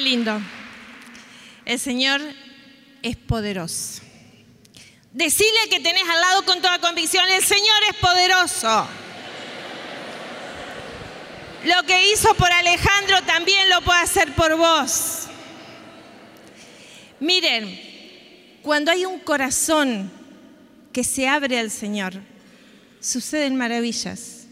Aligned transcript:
Lindo. 0.00 0.40
El 1.64 1.78
Señor 1.78 2.20
es 3.02 3.16
poderoso. 3.16 4.02
Decile 5.12 5.68
que 5.68 5.80
tenés 5.80 6.04
al 6.08 6.20
lado 6.20 6.44
con 6.44 6.62
toda 6.62 6.78
convicción, 6.78 7.28
el 7.28 7.42
Señor 7.42 7.82
es 7.90 7.96
poderoso. 7.96 8.86
Lo 11.64 11.82
que 11.84 12.12
hizo 12.12 12.34
por 12.34 12.50
Alejandro 12.50 13.20
también 13.26 13.68
lo 13.68 13.82
puede 13.82 14.00
hacer 14.00 14.34
por 14.34 14.56
vos. 14.56 15.26
Miren, 17.18 17.78
cuando 18.62 18.90
hay 18.90 19.04
un 19.04 19.18
corazón 19.18 20.10
que 20.92 21.04
se 21.04 21.28
abre 21.28 21.58
al 21.58 21.70
Señor, 21.70 22.14
suceden 23.00 23.56
maravillas. 23.56 24.46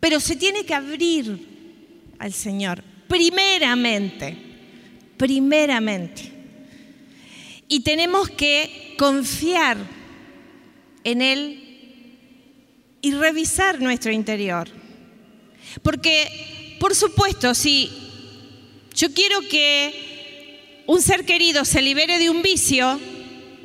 Pero 0.00 0.20
se 0.20 0.36
tiene 0.36 0.66
que 0.66 0.74
abrir 0.74 2.14
al 2.18 2.32
Señor, 2.32 2.82
primeramente, 3.08 4.36
primeramente. 5.16 6.32
Y 7.68 7.80
tenemos 7.80 8.30
que 8.30 8.94
confiar 8.98 9.76
en 11.04 11.22
Él 11.22 11.66
y 13.00 13.12
revisar 13.12 13.80
nuestro 13.80 14.12
interior. 14.12 14.68
Porque, 15.82 16.76
por 16.80 16.94
supuesto, 16.94 17.54
si 17.54 17.90
yo 18.94 19.12
quiero 19.12 19.40
que 19.42 20.82
un 20.86 21.02
ser 21.02 21.24
querido 21.24 21.64
se 21.64 21.82
libere 21.82 22.18
de 22.18 22.30
un 22.30 22.42
vicio, 22.42 22.98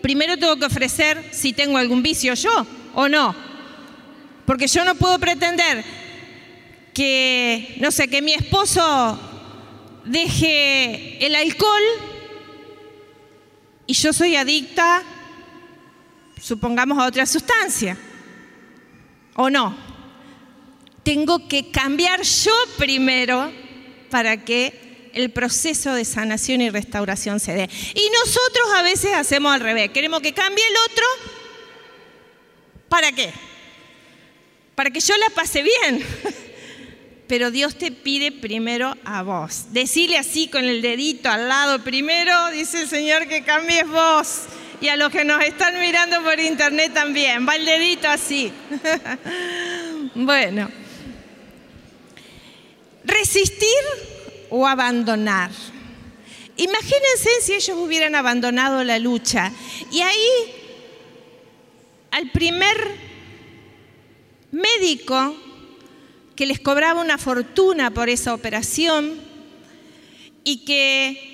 primero 0.01 0.37
tengo 0.37 0.57
que 0.57 0.65
ofrecer 0.65 1.29
si 1.31 1.53
tengo 1.53 1.77
algún 1.77 2.03
vicio 2.03 2.33
yo 2.33 2.65
o 2.93 3.07
no. 3.07 3.35
Porque 4.45 4.67
yo 4.67 4.83
no 4.83 4.95
puedo 4.95 5.17
pretender 5.19 5.83
que, 6.93 7.77
no 7.79 7.91
sé, 7.91 8.07
que 8.07 8.21
mi 8.21 8.33
esposo 8.33 9.19
deje 10.05 11.25
el 11.25 11.35
alcohol 11.35 11.83
y 13.91 13.93
yo 13.93 14.13
soy 14.13 14.35
adicta, 14.35 15.03
supongamos, 16.41 16.97
a 16.97 17.07
otra 17.07 17.25
sustancia. 17.25 17.97
¿O 19.35 19.49
no? 19.49 19.75
Tengo 21.03 21.47
que 21.47 21.71
cambiar 21.71 22.21
yo 22.21 22.53
primero 22.77 23.51
para 24.09 24.43
que 24.45 25.09
el 25.13 25.31
proceso 25.31 25.93
de 25.93 26.05
sanación 26.05 26.61
y 26.61 26.69
restauración 26.69 27.39
se 27.39 27.53
dé. 27.53 27.69
Y 27.93 28.09
nosotros 28.19 28.65
a 28.75 28.81
veces 28.81 29.13
hacemos 29.13 29.53
al 29.53 29.59
revés. 29.59 29.89
Queremos 29.91 30.21
que 30.21 30.33
cambie 30.33 30.63
el 30.65 30.75
otro. 30.89 31.05
¿Para 32.87 33.11
qué? 33.11 33.33
Para 34.75 34.89
que 34.89 34.99
yo 34.99 35.17
la 35.17 35.29
pase 35.31 35.63
bien. 35.63 36.05
Pero 37.31 37.49
Dios 37.49 37.75
te 37.75 37.93
pide 37.93 38.33
primero 38.33 38.93
a 39.05 39.23
vos. 39.23 39.67
Decirle 39.71 40.17
así 40.17 40.49
con 40.49 40.65
el 40.65 40.81
dedito 40.81 41.29
al 41.29 41.47
lado 41.47 41.81
primero, 41.81 42.51
dice 42.51 42.81
el 42.81 42.89
Señor 42.89 43.25
que 43.25 43.45
cambies 43.45 43.87
vos. 43.87 44.41
Y 44.81 44.89
a 44.89 44.97
los 44.97 45.11
que 45.11 45.23
nos 45.23 45.41
están 45.41 45.79
mirando 45.79 46.21
por 46.23 46.37
internet 46.41 46.93
también. 46.93 47.47
Va 47.47 47.55
el 47.55 47.63
dedito 47.63 48.09
así. 48.09 48.51
bueno. 50.15 50.69
Resistir 53.05 53.79
o 54.49 54.67
abandonar. 54.67 55.51
Imagínense 56.57 57.29
si 57.43 57.53
ellos 57.53 57.77
hubieran 57.77 58.13
abandonado 58.13 58.83
la 58.83 58.99
lucha. 58.99 59.53
Y 59.89 60.01
ahí, 60.01 60.53
al 62.11 62.29
primer 62.29 62.75
médico 64.51 65.33
que 66.35 66.45
les 66.45 66.59
cobraba 66.59 67.01
una 67.01 67.17
fortuna 67.17 67.91
por 67.91 68.09
esa 68.09 68.33
operación 68.33 69.19
y 70.43 70.65
que 70.65 71.31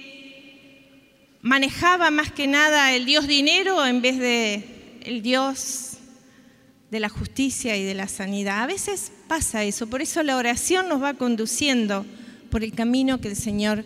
manejaba 1.42 2.12
más 2.12 2.32
que 2.32 2.48
nada 2.48 2.94
el 2.94 3.06
Dios 3.06 3.28
dinero 3.28 3.86
en 3.86 4.02
vez 4.02 4.18
de 4.20 5.00
el 5.06 5.22
Dios 5.22 5.98
de 6.92 7.00
la 7.00 7.10
justicia 7.10 7.78
y 7.78 7.84
de 7.84 7.94
la 7.94 8.08
sanidad. 8.08 8.64
A 8.64 8.68
veces 8.68 9.12
pasa 9.28 9.64
eso, 9.64 9.88
por 9.88 10.02
eso 10.02 10.24
la 10.24 10.38
oración 10.38 10.90
nos 10.90 11.02
va 11.02 11.14
conduciendo 11.14 12.06
por 12.50 12.64
el 12.64 12.74
camino 12.74 13.20
que 13.20 13.30
el 13.30 13.36
Señor 13.36 13.86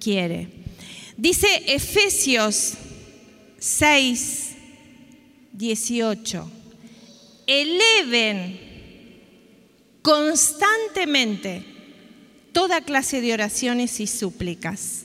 quiere. 0.00 0.48
Dice 1.16 1.46
Efesios 1.66 2.74
6, 3.58 4.50
18, 5.52 6.50
eleven 7.46 8.65
constantemente 10.06 11.64
toda 12.52 12.80
clase 12.80 13.20
de 13.20 13.34
oraciones 13.34 13.98
y 13.98 14.06
súplicas, 14.06 15.02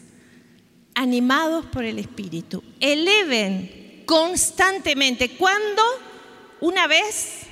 animados 0.93 1.65
por 1.65 1.85
el 1.85 1.97
Espíritu. 1.97 2.63
Eleven 2.79 4.03
constantemente. 4.05 5.31
¿Cuándo? 5.37 5.81
¿Una 6.59 6.85
vez? 6.85 7.47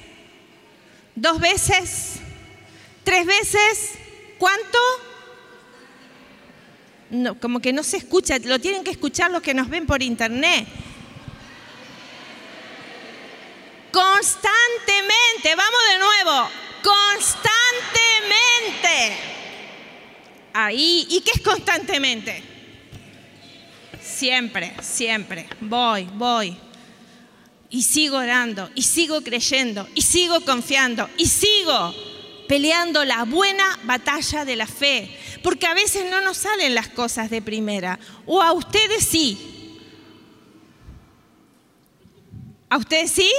¿Dos 1.15 1.39
veces? 1.39 2.17
¿Tres 3.03 3.25
veces? 3.25 3.93
¿Cuánto? 4.37 4.77
No, 7.09 7.39
como 7.39 7.61
que 7.61 7.73
no 7.73 7.81
se 7.81 7.97
escucha, 7.97 8.37
lo 8.37 8.59
tienen 8.59 8.83
que 8.83 8.91
escuchar 8.91 9.31
los 9.31 9.41
que 9.41 9.55
nos 9.55 9.69
ven 9.69 9.87
por 9.87 10.03
internet. 10.03 10.67
Constantemente, 13.91 15.55
vamos 15.55 15.79
de 15.91 15.97
nuevo, 15.97 16.49
constantemente. 16.83 19.17
Ahí, 20.53 21.07
¿y 21.09 21.21
qué 21.21 21.31
es 21.35 21.41
constantemente? 21.41 22.43
Siempre, 24.01 24.73
siempre, 24.81 25.47
voy, 25.61 26.07
voy. 26.13 26.57
Y 27.69 27.83
sigo 27.83 28.17
orando, 28.17 28.69
y 28.73 28.81
sigo 28.81 29.21
creyendo, 29.21 29.87
y 29.93 30.01
sigo 30.01 30.41
confiando, 30.41 31.07
y 31.17 31.27
sigo 31.27 31.93
peleando 32.47 33.05
la 33.05 33.25
buena 33.25 33.77
batalla 33.83 34.43
de 34.43 34.55
la 34.55 34.65
fe. 34.65 35.15
Porque 35.43 35.67
a 35.67 35.75
veces 35.75 36.09
no 36.09 36.19
nos 36.21 36.37
salen 36.37 36.73
las 36.73 36.89
cosas 36.89 37.29
de 37.29 37.43
primera. 37.43 37.99
O 38.25 38.41
a 38.41 38.53
ustedes 38.53 39.05
sí. 39.05 39.37
¿A 42.69 42.77
ustedes 42.77 43.11
sí? 43.11 43.31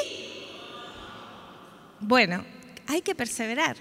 Bueno, 1.99 2.45
hay 2.91 3.03
que 3.03 3.15
perseverar. 3.15 3.77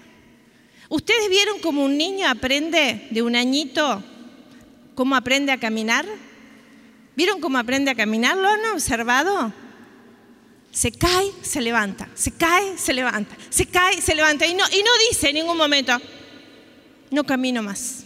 ¿Ustedes 0.88 1.28
vieron 1.28 1.58
cómo 1.58 1.84
un 1.84 1.98
niño 1.98 2.28
aprende 2.28 3.08
de 3.10 3.22
un 3.22 3.34
añito 3.34 4.02
cómo 4.94 5.16
aprende 5.16 5.50
a 5.50 5.58
caminar? 5.58 6.06
¿Vieron 7.16 7.40
cómo 7.40 7.58
aprende 7.58 7.90
a 7.90 7.96
caminar? 7.96 8.36
¿Lo 8.36 8.48
han 8.48 8.64
observado? 8.66 9.52
Se 10.70 10.92
cae, 10.92 11.32
se 11.42 11.60
levanta, 11.60 12.08
se 12.14 12.30
cae, 12.30 12.78
se 12.78 12.92
levanta, 12.92 13.36
se 13.48 13.66
cae, 13.66 14.00
se 14.00 14.14
levanta. 14.14 14.46
Y 14.46 14.54
no, 14.54 14.64
y 14.70 14.82
no 14.82 14.90
dice 15.10 15.30
en 15.30 15.34
ningún 15.34 15.56
momento, 15.56 16.00
no 17.10 17.24
camino 17.24 17.64
más, 17.64 18.04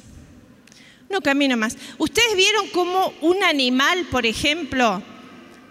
no 1.10 1.20
camino 1.20 1.59
más. 1.59 1.76
¿Ustedes 1.98 2.34
vieron 2.34 2.69
cómo 2.69 3.12
un 3.20 3.44
animal, 3.44 4.06
por 4.10 4.25
ejemplo, 4.25 5.03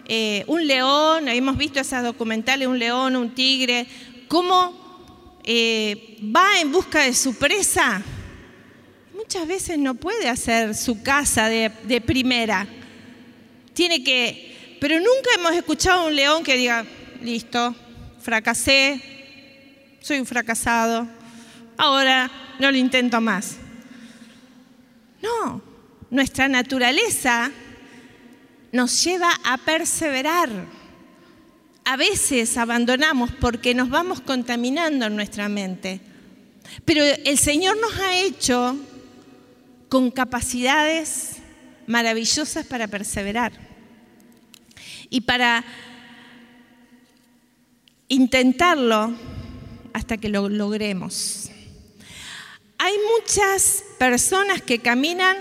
eh, 0.06 0.44
un 0.46 0.68
león, 0.68 1.28
hemos 1.28 1.58
visto 1.58 1.80
esas 1.80 2.04
documentales, 2.04 2.68
un 2.68 2.78
león, 2.78 3.16
un 3.16 3.34
tigre, 3.34 3.88
cómo 4.28 4.83
eh, 5.44 6.18
va 6.36 6.59
en 6.59 6.72
busca 6.72 7.02
de 7.02 7.14
su 7.14 7.36
presa, 7.36 8.02
muchas 9.13 9.48
veces 9.48 9.78
no 9.78 9.95
puede 9.95 10.30
hacer 10.30 10.75
su 10.75 11.01
casa 11.01 11.50
de, 11.50 11.72
de 11.84 12.01
primera. 12.01 12.68
Tiene 13.74 14.04
que, 14.04 14.78
pero 14.80 14.98
nunca 14.98 15.30
hemos 15.36 15.54
escuchado 15.54 16.01
a 16.01 16.07
un 16.07 16.16
león 16.16 16.44
que 16.44 16.56
diga, 16.56 16.86
listo, 17.22 17.75
fracasé, 18.22 19.01
soy 20.01 20.19
un 20.19 20.25
fracasado, 20.25 21.07
ahora 21.78 22.30
no 22.60 22.72
lo 22.72 22.78
intento 22.78 23.19
más. 23.19 23.57
No, 25.22 25.62
nuestra 26.10 26.48
naturaleza 26.48 27.50
nos 28.72 29.04
lleva 29.04 29.31
a 29.44 29.57
perseverar 29.57 30.50
a 31.85 31.97
veces 31.97 32.57
abandonamos 32.57 33.31
porque 33.31 33.74
nos 33.74 33.89
vamos 33.89 34.21
contaminando 34.21 35.06
en 35.06 35.15
nuestra 35.15 35.50
mente. 35.50 36.00
Pero 36.85 37.03
el 37.03 37.38
Señor 37.38 37.77
nos 37.80 38.00
ha 38.00 38.18
hecho 38.18 38.77
con 39.89 40.09
capacidades 40.12 41.38
maravillosas 41.88 42.65
para 42.65 42.88
perseverar 42.88 43.51
y 45.09 45.21
para 45.21 45.63
intentarlo 48.07 49.13
hasta 49.94 50.18
que 50.18 50.30
lo 50.30 50.50
logremos. 50.50 51.50
Hay 52.77 52.94
muchas 53.18 53.83
personas 53.97 54.62
que 54.62 54.80
caminan 54.80 55.38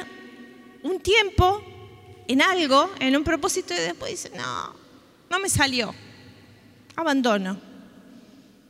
un 0.82 1.00
tiempo 1.00 1.62
en 2.28 2.42
algo, 2.42 2.90
en 2.98 3.16
un 3.16 3.24
propósito 3.24 3.74
y 3.74 3.78
después 3.78 4.10
dicen, 4.10 4.32
no, 4.36 4.74
no 5.30 5.38
me 5.38 5.48
salió 5.48 5.94
abandono. 6.96 7.58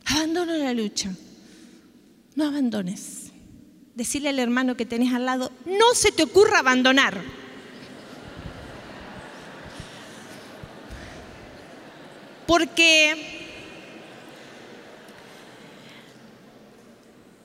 Abandono 0.05 0.53
la 0.53 0.73
lucha. 0.73 1.11
No 2.35 2.47
abandones. 2.47 3.31
decirle 3.95 4.29
al 4.29 4.39
hermano 4.39 4.75
que 4.75 4.87
tenés 4.87 5.13
al 5.13 5.25
lado, 5.25 5.51
no 5.65 5.93
se 5.93 6.11
te 6.11 6.23
ocurra 6.23 6.59
abandonar. 6.59 7.21
Porque 12.47 13.33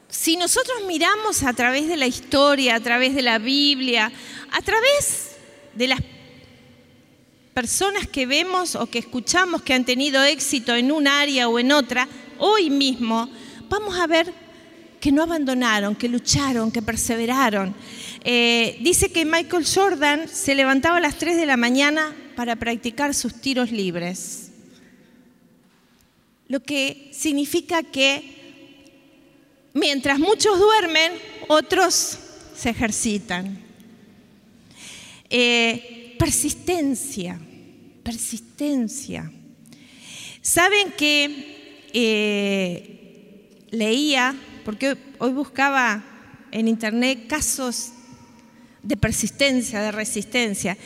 si 0.08 0.36
nosotros 0.36 0.78
miramos 0.86 1.42
a 1.42 1.52
través 1.52 1.86
de 1.86 1.96
la 1.96 2.06
historia, 2.06 2.75
a 2.75 2.80
través 2.80 3.14
de 3.14 3.22
la 3.22 3.38
Biblia, 3.38 4.10
a 4.50 4.62
través 4.62 5.36
de 5.75 5.86
las 5.86 6.00
personas 7.58 8.06
que 8.06 8.25
vemos 8.25 8.76
o 8.76 8.87
que 8.87 9.00
escuchamos 9.00 9.62
que 9.62 9.75
han 9.75 9.84
tenido 9.84 10.22
éxito 10.22 10.76
en 10.76 10.93
un 10.93 11.08
área 11.08 11.49
o 11.49 11.58
en 11.58 11.72
otra, 11.72 12.06
hoy 12.38 12.70
mismo 12.70 13.28
vamos 13.69 13.99
a 13.99 14.06
ver 14.06 14.32
que 15.00 15.10
no 15.10 15.25
abandonaron, 15.25 15.96
que 15.96 16.08
lucharon, 16.08 16.70
que 16.70 16.82
perseveraron. 16.82 17.75
Eh, 18.22 18.78
dice 18.81 19.10
que 19.10 19.25
Michael 19.25 19.66
Jordan 19.66 20.28
se 20.28 20.55
levantaba 20.55 20.99
a 20.99 21.00
las 21.00 21.19
3 21.19 21.37
de 21.37 21.46
la 21.46 21.56
mañana 21.56 22.14
para 22.37 22.55
practicar 22.55 23.12
sus 23.12 23.40
tiros 23.40 23.72
libres. 23.72 24.52
Lo 26.46 26.61
que 26.61 27.11
significa 27.12 27.82
que 27.82 28.62
mientras 29.75 30.20
muchos 30.20 30.61
duermen, 30.61 31.11
otros 31.49 32.20
se 32.54 32.70
ejercitan. 32.70 33.58
Eh, 35.28 36.14
persistencia, 36.20 37.40
persistencia. 38.08 39.31
Saben 40.40 40.93
que 40.96 41.84
eh, 41.93 43.66
leía, 43.70 44.34
porque 44.64 44.96
hoy 45.19 45.32
buscaba 45.32 46.02
en 46.50 46.69
internet 46.69 47.26
casos 47.28 47.93
de 48.82 48.96
persistencia, 48.96 49.82
de 49.82 49.93
resistencia. 49.93 50.78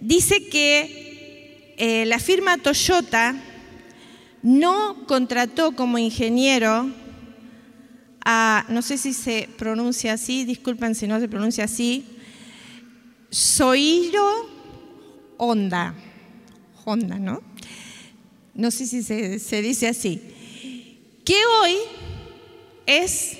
Dice 0.00 0.48
que 0.48 1.76
eh, 1.78 2.06
la 2.06 2.18
firma 2.18 2.58
Toyota 2.58 3.36
no 4.42 5.06
contrató 5.06 5.76
como 5.76 5.96
ingeniero 5.96 6.90
a, 8.24 8.66
no 8.68 8.82
sé 8.82 8.98
si 8.98 9.12
se 9.12 9.48
pronuncia 9.56 10.14
así, 10.14 10.44
disculpen 10.44 10.96
si 10.96 11.06
no 11.06 11.20
se 11.20 11.28
pronuncia 11.28 11.62
así, 11.62 12.04
Soiro 13.30 14.50
Honda. 15.36 15.94
¿No? 16.96 17.42
No 18.54 18.70
sé 18.70 18.86
si 18.86 19.02
se, 19.02 19.38
se 19.38 19.62
dice 19.62 19.88
así. 19.88 20.20
Que 21.24 21.36
hoy 21.60 21.74
es 22.86 23.38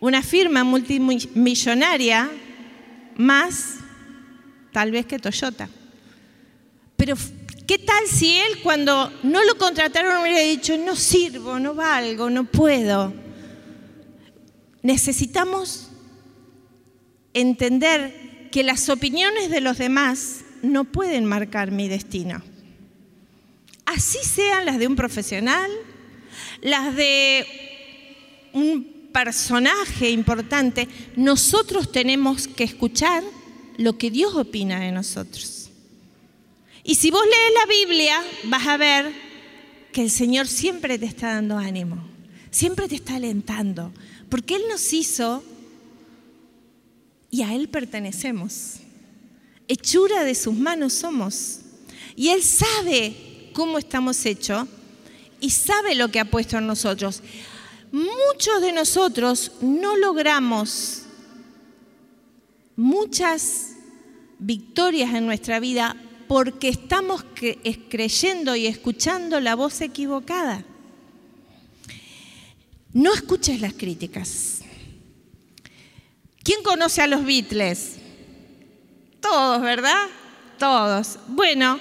una 0.00 0.22
firma 0.22 0.64
multimillonaria 0.64 2.30
más 3.16 3.76
tal 4.72 4.90
vez 4.90 5.06
que 5.06 5.18
Toyota. 5.18 5.68
Pero 6.96 7.16
¿qué 7.66 7.78
tal 7.78 8.06
si 8.06 8.36
él 8.36 8.60
cuando 8.62 9.12
no 9.22 9.42
lo 9.44 9.56
contrataron 9.56 10.20
hubiera 10.20 10.40
dicho, 10.40 10.76
no 10.76 10.94
sirvo, 10.94 11.58
no 11.58 11.74
valgo, 11.74 12.28
no 12.28 12.44
puedo? 12.44 13.14
Necesitamos 14.82 15.88
entender 17.32 18.48
que 18.52 18.62
las 18.62 18.88
opiniones 18.88 19.50
de 19.50 19.60
los 19.60 19.78
demás 19.78 20.43
no 20.64 20.84
pueden 20.84 21.24
marcar 21.24 21.70
mi 21.70 21.88
destino. 21.88 22.42
Así 23.86 24.18
sean 24.22 24.64
las 24.64 24.78
de 24.78 24.86
un 24.86 24.96
profesional, 24.96 25.70
las 26.62 26.94
de 26.96 27.46
un 28.52 28.94
personaje 29.12 30.10
importante, 30.10 30.88
nosotros 31.14 31.92
tenemos 31.92 32.48
que 32.48 32.64
escuchar 32.64 33.22
lo 33.76 33.96
que 33.96 34.10
Dios 34.10 34.34
opina 34.34 34.80
de 34.80 34.90
nosotros. 34.90 35.70
Y 36.82 36.96
si 36.96 37.10
vos 37.10 37.22
lees 37.24 37.52
la 37.60 37.66
Biblia, 37.66 38.20
vas 38.44 38.66
a 38.66 38.76
ver 38.76 39.12
que 39.92 40.02
el 40.02 40.10
Señor 40.10 40.48
siempre 40.48 40.98
te 40.98 41.06
está 41.06 41.34
dando 41.34 41.56
ánimo, 41.56 42.04
siempre 42.50 42.88
te 42.88 42.96
está 42.96 43.14
alentando, 43.14 43.92
porque 44.28 44.56
Él 44.56 44.62
nos 44.68 44.92
hizo 44.92 45.44
y 47.30 47.42
a 47.42 47.54
Él 47.54 47.68
pertenecemos. 47.68 48.80
Hechura 49.68 50.24
de 50.24 50.34
sus 50.34 50.54
manos 50.54 50.92
somos. 50.92 51.60
Y 52.16 52.28
Él 52.28 52.42
sabe 52.42 53.50
cómo 53.52 53.78
estamos 53.78 54.24
hechos 54.26 54.66
y 55.40 55.50
sabe 55.50 55.94
lo 55.94 56.10
que 56.10 56.20
ha 56.20 56.24
puesto 56.24 56.58
en 56.58 56.66
nosotros. 56.66 57.22
Muchos 57.92 58.60
de 58.60 58.72
nosotros 58.72 59.52
no 59.60 59.96
logramos 59.96 61.02
muchas 62.76 63.76
victorias 64.38 65.14
en 65.14 65.26
nuestra 65.26 65.60
vida 65.60 65.96
porque 66.26 66.68
estamos 66.68 67.24
creyendo 67.88 68.56
y 68.56 68.66
escuchando 68.66 69.40
la 69.40 69.54
voz 69.54 69.80
equivocada. 69.80 70.64
No 72.92 73.12
escuches 73.12 73.60
las 73.60 73.74
críticas. 73.74 74.60
¿Quién 76.42 76.62
conoce 76.62 77.02
a 77.02 77.06
los 77.06 77.24
Beatles? 77.24 77.96
Todos, 79.24 79.62
¿verdad? 79.62 80.06
Todos. 80.58 81.18
Bueno, 81.28 81.80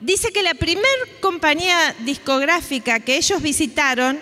dice 0.00 0.32
que 0.32 0.42
la 0.42 0.54
primera 0.54 0.88
compañía 1.20 1.94
discográfica 1.98 2.98
que 2.98 3.18
ellos 3.18 3.42
visitaron 3.42 4.18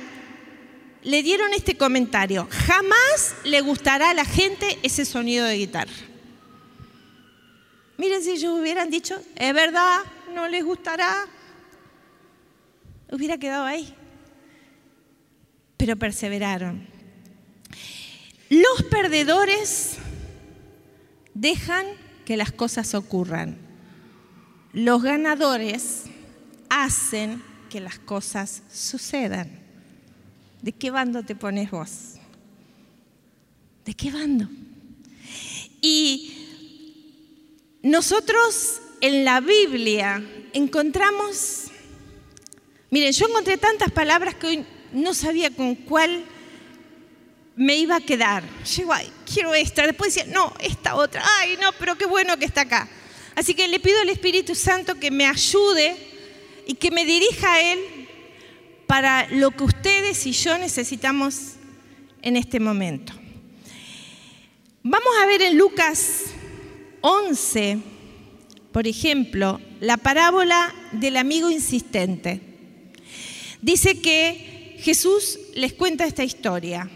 le 1.05 1.23
dieron 1.23 1.53
este 1.53 1.77
comentario, 1.77 2.49
jamás 2.51 3.37
le 3.45 3.61
gustará 3.61 4.11
a 4.11 4.15
la 4.15 4.25
gente 4.25 4.81
ese 4.83 5.05
sonido 5.05 5.47
de 5.47 5.59
guitarra. 5.59 5.93
Miren 7.99 8.21
si 8.21 8.31
ellos 8.31 8.59
hubieran 8.59 8.91
dicho, 8.91 9.17
es 9.37 9.55
verdad, 9.55 10.01
no 10.35 10.49
les 10.49 10.65
gustará, 10.65 11.29
hubiera 13.13 13.39
quedado 13.39 13.65
ahí. 13.65 13.95
Pero 15.77 15.95
perseveraron. 15.95 16.85
Los 18.49 18.83
perdedores 18.91 19.99
dejan 21.33 22.04
que 22.25 22.37
las 22.37 22.53
cosas 22.53 22.95
ocurran. 22.95 23.57
Los 24.73 25.03
ganadores 25.03 26.05
hacen 26.69 27.43
que 27.71 27.81
las 27.81 27.99
cosas 27.99 28.63
sucedan. 28.73 29.51
¿De 30.63 30.73
qué 30.73 30.91
bando 30.91 31.23
te 31.23 31.35
pones 31.35 31.71
vos? 31.71 32.15
¿De 33.85 33.95
qué 33.95 34.11
bando? 34.11 34.49
Y 35.81 36.33
nosotros 37.83 38.81
en 39.01 39.25
la 39.25 39.41
Biblia 39.41 40.25
encontramos, 40.55 41.65
miren, 42.91 43.13
yo 43.13 43.29
encontré 43.29 43.59
tantas 43.59 43.93
palabras 43.93 44.35
que 44.35 44.47
hoy 44.47 44.65
no 44.93 45.13
sabía 45.13 45.51
con 45.51 45.75
cuál 45.75 46.25
me 47.57 47.77
iba 47.77 47.97
a 47.97 48.01
quedar. 48.01 48.45
Llego, 48.65 48.93
ay, 48.93 49.11
quiero 49.33 49.55
esta. 49.55 49.87
Después 49.87 50.15
decía, 50.15 50.33
no, 50.33 50.53
esta 50.61 50.97
otra. 50.97 51.23
Ay, 51.39 51.57
no, 51.61 51.71
pero 51.79 51.97
qué 51.97 52.07
bueno 52.07 52.37
que 52.37 52.45
está 52.45 52.63
acá. 52.63 52.89
Así 53.35 53.55
que 53.55 53.69
le 53.69 53.81
pido 53.81 54.01
al 54.01 54.09
Espíritu 54.09 54.55
Santo 54.55 54.99
que 54.99 55.11
me 55.11 55.27
ayude 55.27 55.97
y 56.67 56.75
que 56.75 56.91
me 56.91 57.05
dirija 57.05 57.55
a 57.55 57.73
Él 57.73 57.79
para 58.87 59.29
lo 59.31 59.51
que 59.51 59.65
ustedes 59.65 60.25
y 60.27 60.33
yo 60.33 60.57
necesitamos 60.59 61.55
en 62.23 62.37
este 62.37 62.61
momento. 62.61 63.13
Vamos 64.83 65.15
a 65.23 65.27
ver 65.27 65.43
en 65.43 65.59
Lucas 65.59 66.25
11, 67.01 67.79
por 68.71 68.87
ejemplo, 68.87 69.61
la 69.81 69.97
parábola 69.97 70.75
del 70.93 71.17
amigo 71.17 71.51
insistente. 71.51 72.41
Dice 73.63 74.01
que 74.01 74.77
Jesús 74.81 75.39
les 75.55 75.73
cuenta 75.73 76.07
esta 76.07 76.23
historia. 76.23 76.91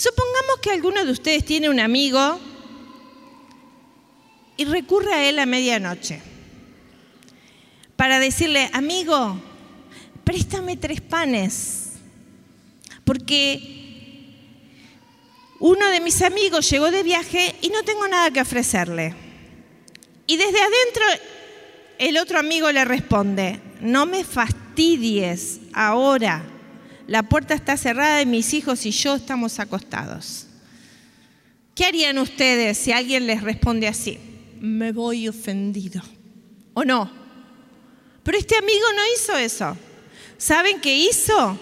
Supongamos 0.00 0.60
que 0.62 0.70
alguno 0.70 1.04
de 1.04 1.12
ustedes 1.12 1.44
tiene 1.44 1.68
un 1.68 1.78
amigo 1.78 2.40
y 4.56 4.64
recurre 4.64 5.12
a 5.12 5.28
él 5.28 5.38
a 5.38 5.44
medianoche 5.44 6.22
para 7.96 8.18
decirle, 8.18 8.70
amigo, 8.72 9.38
préstame 10.24 10.78
tres 10.78 11.02
panes, 11.02 11.96
porque 13.04 13.60
uno 15.58 15.86
de 15.90 16.00
mis 16.00 16.22
amigos 16.22 16.70
llegó 16.70 16.90
de 16.90 17.02
viaje 17.02 17.54
y 17.60 17.68
no 17.68 17.82
tengo 17.82 18.08
nada 18.08 18.30
que 18.30 18.40
ofrecerle. 18.40 19.14
Y 20.26 20.38
desde 20.38 20.62
adentro 20.62 21.04
el 21.98 22.16
otro 22.16 22.38
amigo 22.38 22.72
le 22.72 22.86
responde, 22.86 23.60
no 23.82 24.06
me 24.06 24.24
fastidies 24.24 25.60
ahora, 25.74 26.42
la 27.10 27.24
puerta 27.24 27.54
está 27.54 27.76
cerrada 27.76 28.22
y 28.22 28.26
mis 28.26 28.54
hijos 28.54 28.86
y 28.86 28.92
yo 28.92 29.16
estamos 29.16 29.58
acostados. 29.58 30.46
¿Qué 31.74 31.84
harían 31.84 32.18
ustedes 32.18 32.78
si 32.78 32.92
alguien 32.92 33.26
les 33.26 33.42
responde 33.42 33.88
así? 33.88 34.20
Me 34.60 34.92
voy 34.92 35.26
ofendido. 35.26 36.02
¿O 36.72 36.84
no? 36.84 37.10
Pero 38.22 38.38
este 38.38 38.56
amigo 38.56 38.86
no 38.94 39.02
hizo 39.16 39.36
eso. 39.36 39.76
¿Saben 40.38 40.80
qué 40.80 40.98
hizo? 40.98 41.58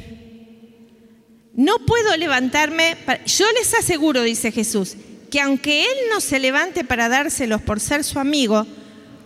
no 1.54 1.80
puedo 1.80 2.16
levantarme, 2.16 2.96
yo 3.26 3.46
les 3.60 3.74
aseguro, 3.74 4.22
dice 4.22 4.54
Jesús, 4.54 4.96
que 5.30 5.42
aunque 5.42 5.84
Él 5.84 5.98
no 6.10 6.22
se 6.22 6.40
levante 6.40 6.86
para 6.86 7.10
dárselos 7.10 7.62
por 7.62 7.82
ser 7.82 8.06
su 8.06 8.20
amigo, 8.20 8.66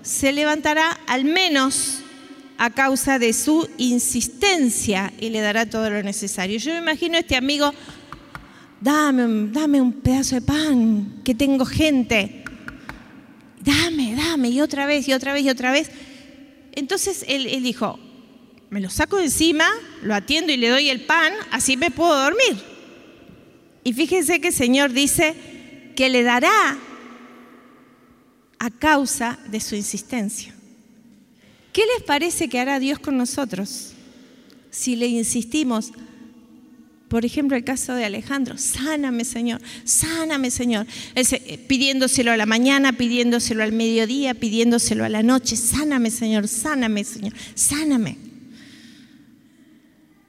se 0.03 0.31
levantará 0.31 0.91
al 1.07 1.25
menos 1.25 1.99
a 2.57 2.69
causa 2.69 3.17
de 3.17 3.33
su 3.33 3.67
insistencia 3.77 5.11
y 5.19 5.29
le 5.29 5.41
dará 5.41 5.65
todo 5.65 5.89
lo 5.89 6.03
necesario. 6.03 6.59
Yo 6.59 6.73
me 6.73 6.79
imagino 6.79 7.17
a 7.17 7.21
este 7.21 7.35
amigo, 7.35 7.73
dame, 8.79 9.49
dame 9.51 9.81
un 9.81 9.93
pedazo 9.93 10.35
de 10.35 10.41
pan, 10.41 11.21
que 11.23 11.33
tengo 11.33 11.65
gente. 11.65 12.43
Dame, 13.59 14.15
dame, 14.15 14.49
y 14.49 14.61
otra 14.61 14.85
vez, 14.85 15.07
y 15.07 15.13
otra 15.13 15.33
vez, 15.33 15.43
y 15.43 15.49
otra 15.49 15.71
vez. 15.71 15.89
Entonces 16.73 17.25
él, 17.27 17.63
dijo, 17.63 17.99
me 18.69 18.79
lo 18.79 18.89
saco 18.89 19.19
encima, 19.19 19.67
lo 20.01 20.15
atiendo 20.15 20.51
y 20.51 20.57
le 20.57 20.69
doy 20.69 20.89
el 20.89 21.01
pan, 21.01 21.33
así 21.51 21.77
me 21.77 21.91
puedo 21.91 22.15
dormir. 22.15 22.61
Y 23.83 23.93
fíjense 23.93 24.39
que 24.39 24.49
el 24.49 24.53
Señor 24.53 24.91
dice 24.93 25.35
que 25.95 26.09
le 26.09 26.23
dará 26.23 26.77
a 28.61 28.69
causa 28.69 29.39
de 29.49 29.59
su 29.59 29.75
insistencia. 29.75 30.53
¿Qué 31.73 31.81
les 31.97 32.03
parece 32.03 32.47
que 32.47 32.59
hará 32.59 32.79
Dios 32.79 32.99
con 32.99 33.17
nosotros 33.17 33.93
si 34.69 34.95
le 34.95 35.07
insistimos? 35.07 35.91
Por 37.07 37.25
ejemplo, 37.25 37.57
el 37.57 37.63
caso 37.63 37.95
de 37.95 38.05
Alejandro, 38.05 38.59
sáname 38.59 39.25
Señor, 39.25 39.63
sáname 39.83 40.51
Señor, 40.51 40.85
eh, 41.15 41.57
pidiéndoselo 41.67 42.31
a 42.31 42.37
la 42.37 42.45
mañana, 42.45 42.93
pidiéndoselo 42.93 43.63
al 43.63 43.71
mediodía, 43.71 44.35
pidiéndoselo 44.35 45.05
a 45.05 45.09
la 45.09 45.23
noche, 45.23 45.55
sáname 45.55 46.11
Señor, 46.11 46.47
sáname 46.47 47.03
Señor, 47.03 47.33
sáname. 47.55 48.19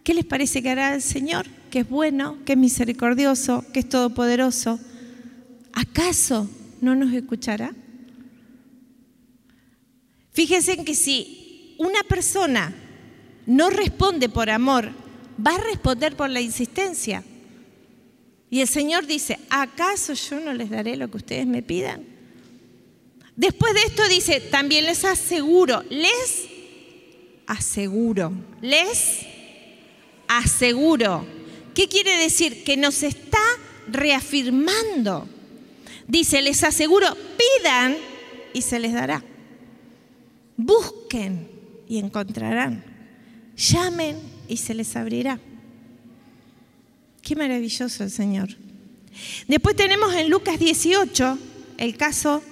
¿Qué 0.04 0.14
les 0.14 0.24
parece 0.24 0.62
que 0.62 0.70
hará 0.70 0.94
el 0.94 1.02
Señor? 1.02 1.46
Que 1.70 1.80
es 1.80 1.88
bueno, 1.88 2.38
que 2.46 2.54
es 2.54 2.58
misericordioso, 2.58 3.62
que 3.74 3.80
es 3.80 3.88
todopoderoso. 3.90 4.80
¿Acaso 5.74 6.48
no 6.80 6.94
nos 6.94 7.12
escuchará? 7.12 7.74
Fíjense 10.32 10.84
que 10.84 10.94
si 10.94 11.76
una 11.78 12.02
persona 12.02 12.74
no 13.46 13.70
responde 13.70 14.28
por 14.28 14.50
amor, 14.50 14.90
va 15.44 15.56
a 15.56 15.58
responder 15.58 16.16
por 16.16 16.30
la 16.30 16.40
insistencia. 16.40 17.22
Y 18.50 18.60
el 18.60 18.68
Señor 18.68 19.06
dice, 19.06 19.38
¿acaso 19.50 20.12
yo 20.14 20.40
no 20.40 20.52
les 20.52 20.70
daré 20.70 20.96
lo 20.96 21.10
que 21.10 21.16
ustedes 21.16 21.46
me 21.46 21.62
pidan? 21.62 22.04
Después 23.34 23.74
de 23.74 23.80
esto 23.80 24.06
dice, 24.08 24.40
también 24.40 24.84
les 24.84 25.04
aseguro, 25.04 25.82
les 25.88 26.48
aseguro, 27.46 28.32
les 28.60 29.20
aseguro. 30.28 31.24
¿Qué 31.74 31.88
quiere 31.88 32.16
decir? 32.18 32.62
Que 32.64 32.76
nos 32.76 33.02
está 33.02 33.40
reafirmando. 33.88 35.26
Dice, 36.06 36.42
les 36.42 36.62
aseguro, 36.62 37.06
pidan 37.14 37.96
y 38.52 38.62
se 38.62 38.78
les 38.78 38.92
dará. 38.92 39.24
Busquen 40.56 41.48
y 41.88 41.98
encontrarán. 41.98 42.84
Llamen 43.56 44.16
y 44.48 44.56
se 44.56 44.74
les 44.74 44.96
abrirá. 44.96 45.38
Qué 47.22 47.36
maravilloso 47.36 48.04
el 48.04 48.10
Señor. 48.10 48.48
Después 49.46 49.76
tenemos 49.76 50.14
en 50.14 50.30
Lucas 50.30 50.58
18 50.58 51.38
el 51.78 51.96
caso 51.96 52.42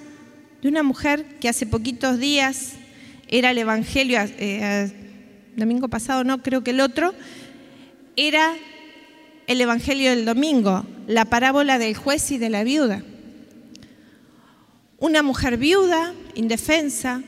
de 0.61 0.67
una 0.67 0.83
mujer 0.83 1.39
que 1.39 1.49
hace 1.49 1.65
poquitos 1.65 2.19
días 2.19 2.73
era 3.27 3.51
el 3.51 3.57
Evangelio, 3.57 4.19
eh, 4.21 4.91
domingo 5.55 5.87
pasado 5.87 6.23
no, 6.23 6.43
creo 6.43 6.63
que 6.63 6.71
el 6.71 6.81
otro, 6.81 7.13
era 8.15 8.53
el 9.47 9.61
Evangelio 9.61 10.09
del 10.11 10.25
domingo, 10.25 10.85
la 11.07 11.25
parábola 11.25 11.79
del 11.79 11.95
juez 11.95 12.29
y 12.31 12.37
de 12.37 12.49
la 12.49 12.63
viuda. 12.63 13.03
Una 14.99 15.23
mujer 15.23 15.57
viuda, 15.57 16.13
indefensa, 16.35 17.23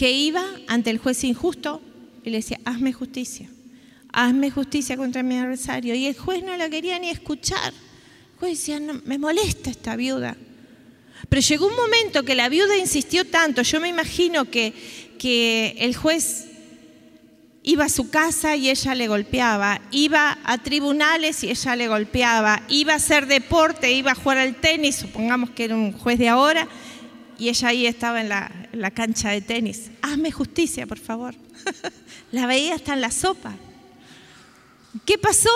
que 0.00 0.12
iba 0.12 0.42
ante 0.66 0.88
el 0.88 0.96
juez 0.96 1.24
injusto 1.24 1.82
y 2.24 2.30
le 2.30 2.38
decía, 2.38 2.58
hazme 2.64 2.90
justicia, 2.90 3.50
hazme 4.10 4.50
justicia 4.50 4.96
contra 4.96 5.22
mi 5.22 5.36
adversario. 5.36 5.94
Y 5.94 6.06
el 6.06 6.16
juez 6.16 6.42
no 6.42 6.56
la 6.56 6.70
quería 6.70 6.98
ni 6.98 7.10
escuchar. 7.10 7.74
El 7.74 8.38
juez 8.38 8.52
decía, 8.52 8.80
no, 8.80 9.02
me 9.04 9.18
molesta 9.18 9.68
esta 9.68 9.96
viuda. 9.96 10.38
Pero 11.28 11.42
llegó 11.42 11.66
un 11.66 11.76
momento 11.76 12.22
que 12.22 12.34
la 12.34 12.48
viuda 12.48 12.78
insistió 12.78 13.26
tanto, 13.26 13.60
yo 13.60 13.78
me 13.78 13.88
imagino 13.88 14.46
que, 14.46 14.72
que 15.18 15.76
el 15.80 15.94
juez 15.94 16.46
iba 17.62 17.84
a 17.84 17.90
su 17.90 18.08
casa 18.08 18.56
y 18.56 18.70
ella 18.70 18.94
le 18.94 19.06
golpeaba, 19.06 19.82
iba 19.90 20.38
a 20.44 20.56
tribunales 20.56 21.44
y 21.44 21.50
ella 21.50 21.76
le 21.76 21.88
golpeaba, 21.88 22.62
iba 22.70 22.94
a 22.94 22.96
hacer 22.96 23.26
deporte, 23.26 23.92
iba 23.92 24.12
a 24.12 24.14
jugar 24.14 24.38
al 24.38 24.54
tenis, 24.54 24.96
supongamos 24.96 25.50
que 25.50 25.64
era 25.64 25.74
un 25.74 25.92
juez 25.92 26.18
de 26.18 26.30
ahora, 26.30 26.66
y 27.38 27.50
ella 27.50 27.68
ahí 27.68 27.84
estaba 27.84 28.22
en 28.22 28.30
la, 28.72 28.90
cancha 28.90 29.30
de 29.30 29.40
tenis. 29.40 29.90
Hazme 30.02 30.30
justicia, 30.30 30.86
por 30.86 30.98
favor. 30.98 31.34
la 32.32 32.46
veía 32.46 32.74
hasta 32.74 32.94
en 32.94 33.00
la 33.00 33.10
sopa. 33.10 33.54
¿Qué 35.04 35.18
pasó? 35.18 35.50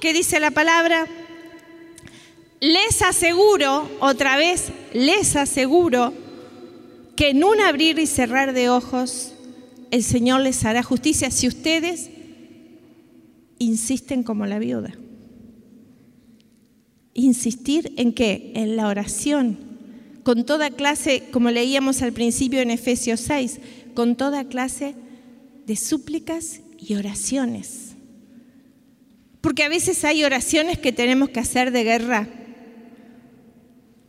¿Qué 0.00 0.12
dice 0.12 0.40
la 0.40 0.50
palabra? 0.50 1.06
Les 2.60 3.02
aseguro, 3.02 3.88
otra 4.00 4.36
vez, 4.36 4.72
les 4.92 5.36
aseguro 5.36 6.12
que 7.16 7.30
en 7.30 7.44
un 7.44 7.60
abrir 7.60 7.98
y 7.98 8.06
cerrar 8.06 8.52
de 8.52 8.68
ojos 8.68 9.32
el 9.90 10.02
Señor 10.02 10.40
les 10.40 10.64
hará 10.64 10.82
justicia 10.82 11.30
si 11.30 11.46
ustedes 11.46 12.10
insisten 13.58 14.22
como 14.22 14.46
la 14.46 14.58
viuda. 14.58 14.94
Insistir 17.14 17.92
en 17.96 18.12
qué? 18.12 18.52
En 18.54 18.76
la 18.76 18.88
oración, 18.88 19.71
con 20.22 20.44
toda 20.44 20.70
clase, 20.70 21.24
como 21.32 21.50
leíamos 21.50 22.02
al 22.02 22.12
principio 22.12 22.60
en 22.60 22.70
Efesios 22.70 23.20
6, 23.20 23.58
con 23.94 24.16
toda 24.16 24.44
clase 24.44 24.94
de 25.66 25.76
súplicas 25.76 26.60
y 26.78 26.94
oraciones. 26.94 27.92
Porque 29.40 29.64
a 29.64 29.68
veces 29.68 30.04
hay 30.04 30.24
oraciones 30.24 30.78
que 30.78 30.92
tenemos 30.92 31.30
que 31.30 31.40
hacer 31.40 31.72
de 31.72 31.84
guerra. 31.84 32.28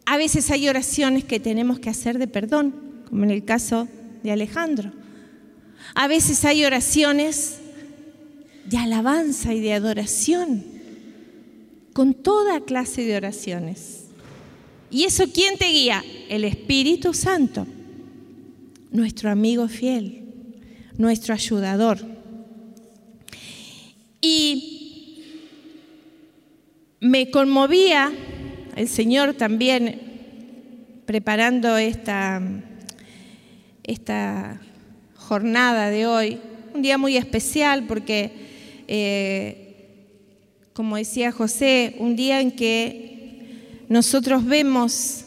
A 0.05 0.17
veces 0.17 0.51
hay 0.51 0.69
oraciones 0.69 1.23
que 1.23 1.39
tenemos 1.39 1.79
que 1.79 1.89
hacer 1.89 2.19
de 2.19 2.27
perdón, 2.27 3.03
como 3.09 3.23
en 3.23 3.31
el 3.31 3.43
caso 3.43 3.87
de 4.21 4.31
Alejandro. 4.31 4.91
A 5.95 6.07
veces 6.07 6.45
hay 6.45 6.63
oraciones 6.65 7.57
de 8.65 8.77
alabanza 8.77 9.53
y 9.53 9.59
de 9.59 9.73
adoración, 9.73 10.63
con 11.93 12.13
toda 12.13 12.61
clase 12.61 13.03
de 13.03 13.17
oraciones. 13.17 14.02
¿Y 14.93 15.05
eso 15.05 15.25
quién 15.33 15.57
te 15.57 15.65
guía? 15.65 16.05
El 16.29 16.45
Espíritu 16.45 17.15
Santo, 17.15 17.65
nuestro 18.91 19.31
amigo 19.31 19.67
fiel, 19.67 20.21
nuestro 20.99 21.33
ayudador. 21.33 21.97
Y 24.21 25.23
me 26.99 27.31
conmovía 27.31 28.13
el 28.75 28.87
Señor 28.87 29.33
también 29.33 29.99
preparando 31.07 31.75
esta, 31.77 32.39
esta 33.83 34.61
jornada 35.15 35.89
de 35.89 36.05
hoy, 36.05 36.39
un 36.75 36.83
día 36.83 36.99
muy 36.99 37.17
especial 37.17 37.87
porque, 37.87 38.31
eh, 38.87 39.89
como 40.73 40.97
decía 40.97 41.31
José, 41.31 41.95
un 41.97 42.15
día 42.15 42.41
en 42.41 42.51
que 42.51 43.12
nosotros 43.89 44.45
vemos 44.45 45.25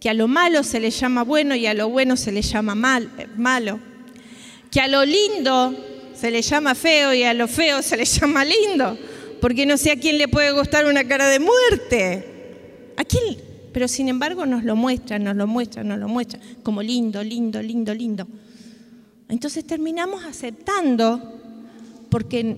que 0.00 0.08
a 0.08 0.14
lo 0.14 0.28
malo 0.28 0.62
se 0.62 0.80
le 0.80 0.90
llama 0.90 1.24
bueno 1.24 1.54
y 1.54 1.66
a 1.66 1.74
lo 1.74 1.88
bueno 1.88 2.16
se 2.16 2.32
le 2.32 2.42
llama 2.42 2.74
mal, 2.74 3.10
malo, 3.36 3.78
que 4.70 4.80
a 4.80 4.88
lo 4.88 5.04
lindo 5.04 5.74
se 6.14 6.30
le 6.30 6.42
llama 6.42 6.74
feo 6.74 7.12
y 7.12 7.22
a 7.22 7.34
lo 7.34 7.46
feo 7.48 7.82
se 7.82 7.96
le 7.96 8.04
llama 8.06 8.44
lindo, 8.44 8.98
porque 9.40 9.66
no 9.66 9.76
sé 9.76 9.92
a 9.92 9.96
quién 9.96 10.18
le 10.18 10.28
puede 10.28 10.52
gustar 10.52 10.86
una 10.86 11.04
cara 11.04 11.28
de 11.28 11.38
muerte. 11.38 12.92
¿A 12.96 13.04
quién? 13.04 13.36
Pero 13.72 13.88
sin 13.88 14.08
embargo 14.08 14.46
nos 14.46 14.64
lo 14.64 14.76
muestran, 14.76 15.24
nos 15.24 15.36
lo 15.36 15.46
muestran, 15.46 15.88
nos 15.88 15.98
lo 15.98 16.08
muestran, 16.08 16.42
como 16.62 16.82
lindo, 16.82 17.22
lindo, 17.22 17.62
lindo, 17.62 17.94
lindo. 17.94 18.26
Entonces 19.28 19.64
terminamos 19.64 20.24
aceptando, 20.24 21.40
porque 22.10 22.56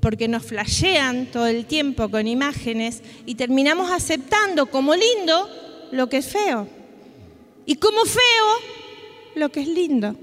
porque 0.00 0.28
nos 0.28 0.44
flashean 0.44 1.26
todo 1.26 1.46
el 1.46 1.66
tiempo 1.66 2.08
con 2.08 2.26
imágenes 2.26 3.02
y 3.26 3.34
terminamos 3.34 3.90
aceptando 3.90 4.66
como 4.66 4.94
lindo 4.94 5.48
lo 5.92 6.08
que 6.08 6.18
es 6.18 6.26
feo. 6.26 6.66
Y 7.66 7.76
como 7.76 8.04
feo 8.04 8.20
lo 9.34 9.50
que 9.50 9.60
es 9.60 9.68
lindo. 9.68 10.16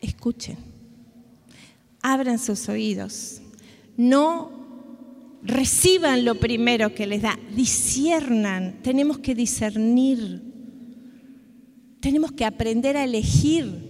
Escuchen, 0.00 0.56
abran 2.02 2.38
sus 2.38 2.68
oídos, 2.68 3.40
no 3.96 4.58
reciban 5.42 6.24
lo 6.24 6.36
primero 6.36 6.94
que 6.94 7.06
les 7.06 7.22
da, 7.22 7.38
disiernan, 7.54 8.80
tenemos 8.82 9.18
que 9.18 9.34
discernir, 9.34 10.42
tenemos 12.00 12.32
que 12.32 12.44
aprender 12.44 12.96
a 12.96 13.04
elegir 13.04 13.87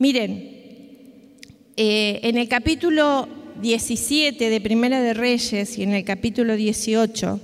Miren, 0.00 1.34
eh, 1.76 2.20
en 2.22 2.36
el 2.36 2.48
capítulo 2.48 3.28
17 3.60 4.48
de 4.48 4.60
Primera 4.60 5.00
de 5.00 5.12
Reyes 5.12 5.76
y 5.76 5.82
en 5.82 5.92
el 5.92 6.04
capítulo 6.04 6.54
18, 6.54 7.40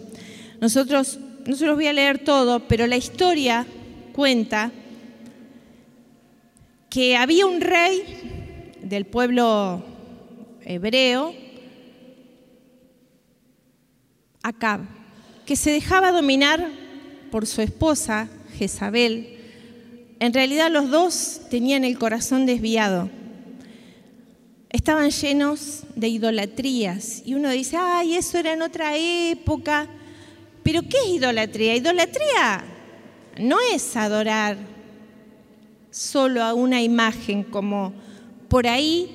nosotros, 0.60 1.18
no 1.46 1.56
se 1.56 1.66
los 1.66 1.74
voy 1.74 1.88
a 1.88 1.92
leer 1.92 2.20
todo, 2.20 2.60
pero 2.68 2.86
la 2.86 2.96
historia 2.96 3.66
cuenta 4.12 4.70
que 6.90 7.16
había 7.16 7.44
un 7.44 7.60
rey 7.60 8.04
del 8.84 9.04
pueblo 9.04 9.82
hebreo, 10.64 11.34
Acab, 14.44 14.82
que 15.44 15.56
se 15.56 15.72
dejaba 15.72 16.12
dominar 16.12 16.68
por 17.32 17.48
su 17.48 17.62
esposa, 17.62 18.28
Jezabel. 18.56 19.43
En 20.24 20.32
realidad 20.32 20.70
los 20.70 20.90
dos 20.90 21.42
tenían 21.50 21.84
el 21.84 21.98
corazón 21.98 22.46
desviado 22.46 23.10
estaban 24.70 25.10
llenos 25.10 25.84
de 25.94 26.08
idolatrías. 26.08 27.22
Y 27.24 27.34
uno 27.34 27.50
dice, 27.50 27.76
ay, 27.76 28.14
eso 28.14 28.38
era 28.38 28.54
en 28.54 28.62
otra 28.62 28.96
época. 28.96 29.86
Pero 30.64 30.82
¿qué 30.82 30.96
es 30.96 31.10
idolatría? 31.10 31.76
Idolatría 31.76 32.64
no 33.38 33.58
es 33.72 33.96
adorar 33.96 34.56
solo 35.90 36.42
a 36.42 36.54
una 36.54 36.82
imagen 36.82 37.44
como 37.44 37.92
por 38.48 38.66
ahí 38.66 39.14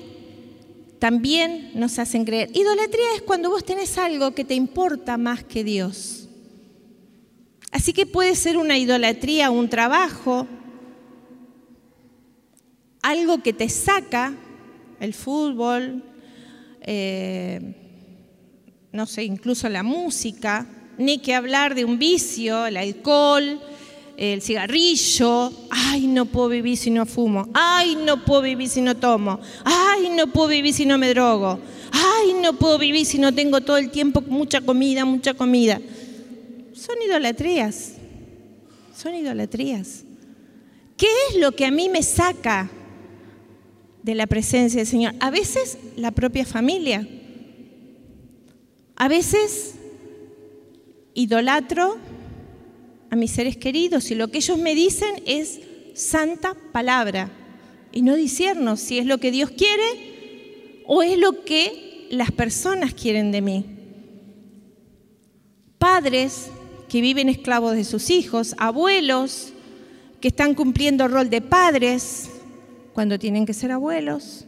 también 0.98 1.72
nos 1.74 1.98
hacen 1.98 2.24
creer. 2.24 2.50
Idolatría 2.54 3.16
es 3.16 3.22
cuando 3.22 3.50
vos 3.50 3.64
tenés 3.64 3.98
algo 3.98 4.30
que 4.30 4.44
te 4.44 4.54
importa 4.54 5.18
más 5.18 5.44
que 5.44 5.62
Dios. 5.62 6.28
Así 7.70 7.92
que 7.92 8.06
puede 8.06 8.34
ser 8.34 8.56
una 8.56 8.78
idolatría, 8.78 9.50
un 9.50 9.68
trabajo, 9.68 10.46
algo 13.02 13.42
que 13.42 13.52
te 13.52 13.68
saca 13.68 14.34
el 15.00 15.14
fútbol, 15.14 16.02
eh, 16.82 17.74
no 18.92 19.06
sé, 19.06 19.24
incluso 19.24 19.68
la 19.68 19.82
música, 19.82 20.66
ni 20.98 21.18
que 21.18 21.34
hablar 21.34 21.74
de 21.74 21.84
un 21.84 21.98
vicio, 21.98 22.66
el 22.66 22.76
alcohol, 22.76 23.60
el 24.16 24.42
cigarrillo, 24.42 25.50
ay, 25.70 26.06
no 26.06 26.26
puedo 26.26 26.50
vivir 26.50 26.76
si 26.76 26.90
no 26.90 27.06
fumo, 27.06 27.48
ay, 27.54 27.96
no 27.96 28.22
puedo 28.24 28.42
vivir 28.42 28.68
si 28.68 28.82
no 28.82 28.94
tomo, 28.94 29.40
ay, 29.64 30.10
no 30.14 30.26
puedo 30.26 30.48
vivir 30.48 30.74
si 30.74 30.84
no 30.84 30.98
me 30.98 31.08
drogo, 31.08 31.58
ay, 31.92 32.34
no 32.42 32.52
puedo 32.52 32.78
vivir 32.78 33.06
si 33.06 33.18
no 33.18 33.32
tengo 33.32 33.62
todo 33.62 33.78
el 33.78 33.90
tiempo 33.90 34.20
mucha 34.20 34.60
comida, 34.60 35.06
mucha 35.06 35.32
comida. 35.32 35.80
Son 36.74 36.96
idolatrías, 37.02 37.92
son 38.94 39.14
idolatrías. 39.14 40.04
¿Qué 40.98 41.08
es 41.30 41.40
lo 41.40 41.52
que 41.52 41.64
a 41.64 41.70
mí 41.70 41.88
me 41.88 42.02
saca 42.02 42.70
de 44.02 44.14
la 44.14 44.26
presencia 44.26 44.78
del 44.78 44.86
Señor. 44.86 45.14
A 45.20 45.30
veces 45.30 45.78
la 45.96 46.10
propia 46.10 46.44
familia. 46.44 47.06
A 48.96 49.08
veces 49.08 49.74
idolatro 51.14 51.98
a 53.10 53.16
mis 53.16 53.32
seres 53.32 53.56
queridos 53.56 54.10
y 54.10 54.14
lo 54.14 54.28
que 54.28 54.38
ellos 54.38 54.58
me 54.58 54.74
dicen 54.74 55.10
es 55.26 55.60
santa 55.94 56.54
palabra 56.72 57.30
y 57.92 58.02
no 58.02 58.14
disierno 58.14 58.76
si 58.76 58.98
es 58.98 59.06
lo 59.06 59.18
que 59.18 59.32
Dios 59.32 59.50
quiere 59.50 60.84
o 60.86 61.02
es 61.02 61.18
lo 61.18 61.44
que 61.44 62.06
las 62.10 62.30
personas 62.30 62.94
quieren 62.94 63.32
de 63.32 63.42
mí. 63.42 63.66
Padres 65.78 66.50
que 66.88 67.00
viven 67.00 67.28
esclavos 67.28 67.74
de 67.74 67.84
sus 67.84 68.10
hijos, 68.10 68.54
abuelos 68.58 69.52
que 70.20 70.28
están 70.28 70.54
cumpliendo 70.54 71.08
rol 71.08 71.30
de 71.30 71.40
padres, 71.40 72.28
cuando 72.92 73.18
tienen 73.18 73.46
que 73.46 73.54
ser 73.54 73.72
abuelos, 73.72 74.46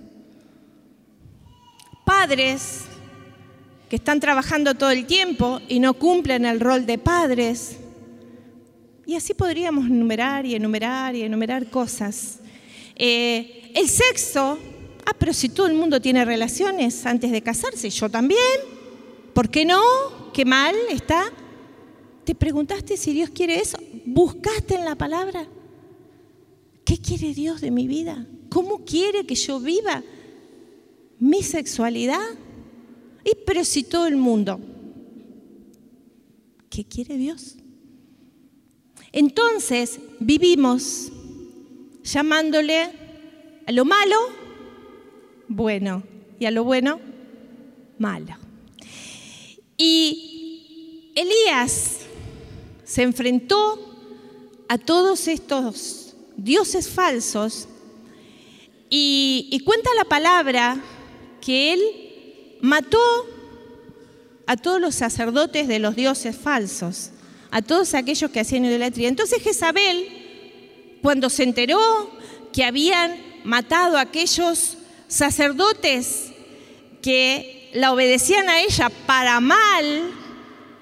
padres 2.05 2.83
que 3.88 3.96
están 3.96 4.20
trabajando 4.20 4.74
todo 4.74 4.90
el 4.90 5.05
tiempo 5.05 5.61
y 5.68 5.78
no 5.78 5.94
cumplen 5.94 6.46
el 6.46 6.61
rol 6.61 6.87
de 6.87 6.96
padres. 6.96 7.76
Y 9.05 9.16
así 9.16 9.35
podríamos 9.35 9.85
enumerar 9.85 10.46
y 10.46 10.55
enumerar 10.55 11.14
y 11.14 11.22
enumerar 11.22 11.68
cosas. 11.68 12.38
Eh, 12.96 13.70
el 13.74 13.88
sexo, 13.88 14.59
ah, 15.05 15.12
pero 15.18 15.35
si 15.35 15.50
todo 15.50 15.66
el 15.66 15.74
mundo 15.74 16.00
tiene 16.00 16.24
relaciones 16.24 17.05
antes 17.05 17.31
de 17.31 17.42
casarse, 17.42 17.90
yo 17.90 18.09
también, 18.09 18.40
¿por 19.35 19.50
qué 19.50 19.66
no? 19.66 19.83
¿Qué 20.33 20.46
mal 20.46 20.74
está? 20.90 21.24
¿Te 22.24 22.35
preguntaste 22.35 22.96
si 22.96 23.12
Dios 23.12 23.28
quiere 23.28 23.57
eso? 23.57 23.76
¿Buscaste 24.07 24.76
en 24.76 24.87
la 24.87 24.94
palabra? 24.94 25.46
¿Qué 26.85 26.96
quiere 26.96 27.35
Dios 27.35 27.61
de 27.61 27.70
mi 27.70 27.87
vida? 27.87 28.26
¿Cómo 28.53 28.85
quiere 28.85 29.25
que 29.25 29.35
yo 29.35 29.59
viva 29.61 30.03
mi 31.19 31.43
sexualidad? 31.43 32.21
Y 33.25 33.31
pero 33.47 33.65
si 33.65 33.83
todo 33.83 34.07
el 34.07 34.17
mundo, 34.17 34.61
¿qué 36.69 36.85
quiere 36.85 37.17
Dios? 37.17 37.57
Entonces 39.11 40.01
vivimos 40.21 41.11
llamándole 42.03 42.91
a 43.67 43.73
lo 43.73 43.87
malo 43.87 44.17
bueno 45.49 46.03
y 46.38 46.45
a 46.45 46.51
lo 46.51 46.65
bueno 46.65 47.01
malo. 47.99 48.37
Y 49.79 51.12
Elías 51.15 52.01
se 52.85 53.03
enfrentó 53.03 53.79
a 54.69 54.77
todos 54.77 55.27
estos 55.27 56.15
dioses 56.37 56.91
falsos 56.91 57.69
y, 58.94 59.62
cuenta 59.64 59.88
la 59.96 60.05
palabra 60.05 60.76
que 61.40 61.72
él 61.72 61.81
mató 62.61 63.00
a 64.46 64.57
todos 64.59 64.83
los 64.83 64.94
sacerdotes 64.94 65.66
de 65.66 65.78
los 65.78 65.96
dioses 65.96 66.37
falsos, 66.37 67.11
a 67.50 67.62
todos 67.62 67.94
aquellos 67.94 68.31
que 68.31 68.40
hacían 68.40 68.66
idolatría. 68.66 69.09
Entonces 69.09 69.42
Jezabel, 69.42 70.98
cuando 71.00 71.31
se 71.31 71.44
enteró 71.44 71.81
que 72.52 72.64
habían 72.64 73.16
matado 73.44 73.96
a 73.96 74.02
aquellos 74.02 74.76
sacerdotes 75.09 76.26
que 77.00 77.70
la 77.72 77.94
obedecían 77.94 78.50
a 78.50 78.61
ella 78.61 78.90
para 79.07 79.40
mal, 79.40 80.12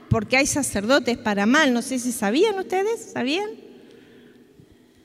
porque 0.08 0.36
hay 0.36 0.46
sacerdotes 0.46 1.16
para 1.16 1.46
mal, 1.46 1.72
no 1.72 1.80
sé 1.80 2.00
si 2.00 2.10
sabían 2.10 2.58
ustedes, 2.58 3.12
¿sabían? 3.12 3.70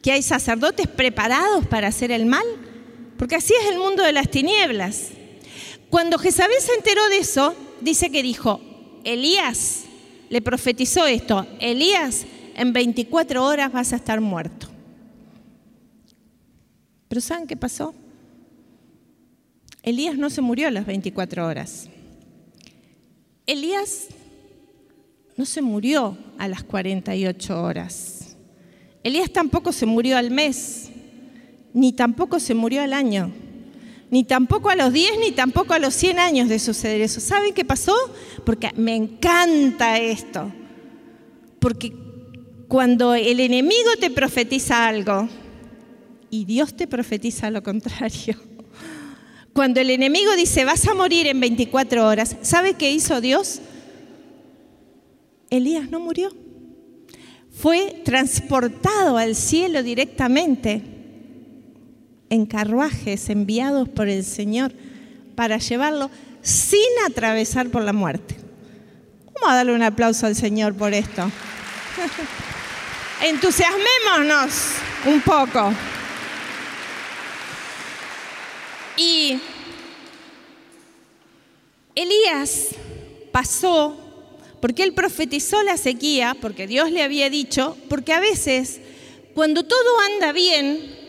que 0.06 0.12
hay 0.12 0.22
sacerdotes 0.22 0.88
preparados 0.88 1.66
para 1.66 1.88
hacer 1.88 2.12
el 2.12 2.28
mal, 2.28 2.46
porque 3.18 3.36
así 3.36 3.54
es 3.62 3.72
el 3.72 3.80
mundo 3.80 4.04
de 4.04 4.12
las 4.12 4.30
tinieblas. 4.30 5.10
Cuando 5.90 6.18
Jezabel 6.18 6.60
se 6.60 6.74
enteró 6.74 7.08
de 7.10 7.20
eso, 7.20 7.56
dice 7.82 8.12
que 8.12 8.24
dijo, 8.24 8.62
Elías 9.04 9.84
le 10.30 10.42
profetizó 10.42 11.06
esto, 11.06 11.46
Elías, 11.60 12.26
en 12.56 12.74
24 12.74 13.44
horas 13.46 13.72
vas 13.72 13.94
a 13.94 13.98
estar 13.98 14.20
muerto. 14.22 14.68
Pero 17.08 17.22
¿saben 17.22 17.48
qué 17.48 17.56
pasó? 17.56 17.94
Elías 19.84 20.18
no 20.18 20.30
se 20.30 20.42
murió 20.42 20.68
a 20.68 20.72
las 20.72 20.86
24 20.86 21.46
horas. 21.46 21.88
Elías 23.46 24.08
no 25.38 25.46
se 25.46 25.62
murió 25.62 26.18
a 26.38 26.48
las 26.48 26.64
48 26.64 27.62
horas. 27.62 28.36
Elías 29.04 29.32
tampoco 29.32 29.72
se 29.72 29.86
murió 29.86 30.18
al 30.18 30.32
mes, 30.32 30.85
ni 31.76 31.92
tampoco 31.92 32.40
se 32.40 32.56
murió 32.56 32.82
al 32.82 32.94
año, 32.94 33.32
ni 34.10 34.24
tampoco 34.24 34.70
a 34.70 34.76
los 34.76 34.94
10, 34.94 35.20
ni 35.20 35.34
tampoco 35.34 35.74
a 35.74 35.80
los 35.80 35.94
100 35.94 36.20
años 36.20 36.50
de 36.50 36.58
suceder 36.58 37.02
eso. 37.02 37.20
¿Saben 37.20 37.54
qué 37.54 37.66
pasó? 37.66 37.94
Porque 38.46 38.72
me 38.78 38.96
encanta 38.96 40.00
esto. 40.00 40.54
Porque 41.60 41.94
cuando 42.70 43.14
el 43.14 43.42
enemigo 43.42 43.90
te 44.00 44.10
profetiza 44.10 44.88
algo 44.88 45.28
y 46.30 46.46
Dios 46.46 46.76
te 46.78 46.88
profetiza 46.88 47.52
lo 47.52 47.62
contrario, 47.62 48.40
cuando 49.54 49.82
el 49.82 49.90
enemigo 49.90 50.34
dice 50.38 50.64
vas 50.64 50.88
a 50.88 50.94
morir 50.94 51.28
en 51.28 51.42
24 51.42 52.08
horas, 52.08 52.38
¿sabe 52.42 52.76
qué 52.76 52.94
hizo 52.94 53.20
Dios? 53.20 53.60
Elías 55.50 55.90
no 55.90 56.00
murió 56.00 56.32
fue 57.52 58.02
transportado 58.04 59.18
al 59.18 59.34
cielo 59.34 59.82
directamente 59.82 60.95
en 62.36 62.46
carruajes 62.46 63.30
enviados 63.30 63.90
por 63.90 64.08
el 64.08 64.24
Señor 64.24 64.74
para 65.36 65.58
llevarlo 65.58 66.12
sin 66.42 66.80
atravesar 67.08 67.70
por 67.70 67.84
la 67.84 67.94
muerte. 67.94 68.36
Vamos 69.34 69.50
a 69.50 69.56
darle 69.56 69.74
un 69.74 69.82
aplauso 69.82 70.28
al 70.28 70.36
Señor 70.36 70.76
por 70.76 70.94
esto. 70.94 71.24
Entusiasmémonos 73.24 74.54
un 75.06 75.22
poco. 75.22 75.74
Y 78.98 79.40
Elías 81.96 82.70
pasó 83.32 83.98
porque 84.62 84.84
él 84.84 84.94
profetizó 84.94 85.64
la 85.64 85.78
sequía, 85.78 86.36
porque 86.40 86.68
Dios 86.68 86.92
le 86.92 87.04
había 87.04 87.30
dicho, 87.30 87.78
porque 87.90 88.14
a 88.14 88.20
veces 88.20 88.80
cuando 89.34 89.64
todo 89.64 90.00
anda 90.14 90.32
bien, 90.32 91.05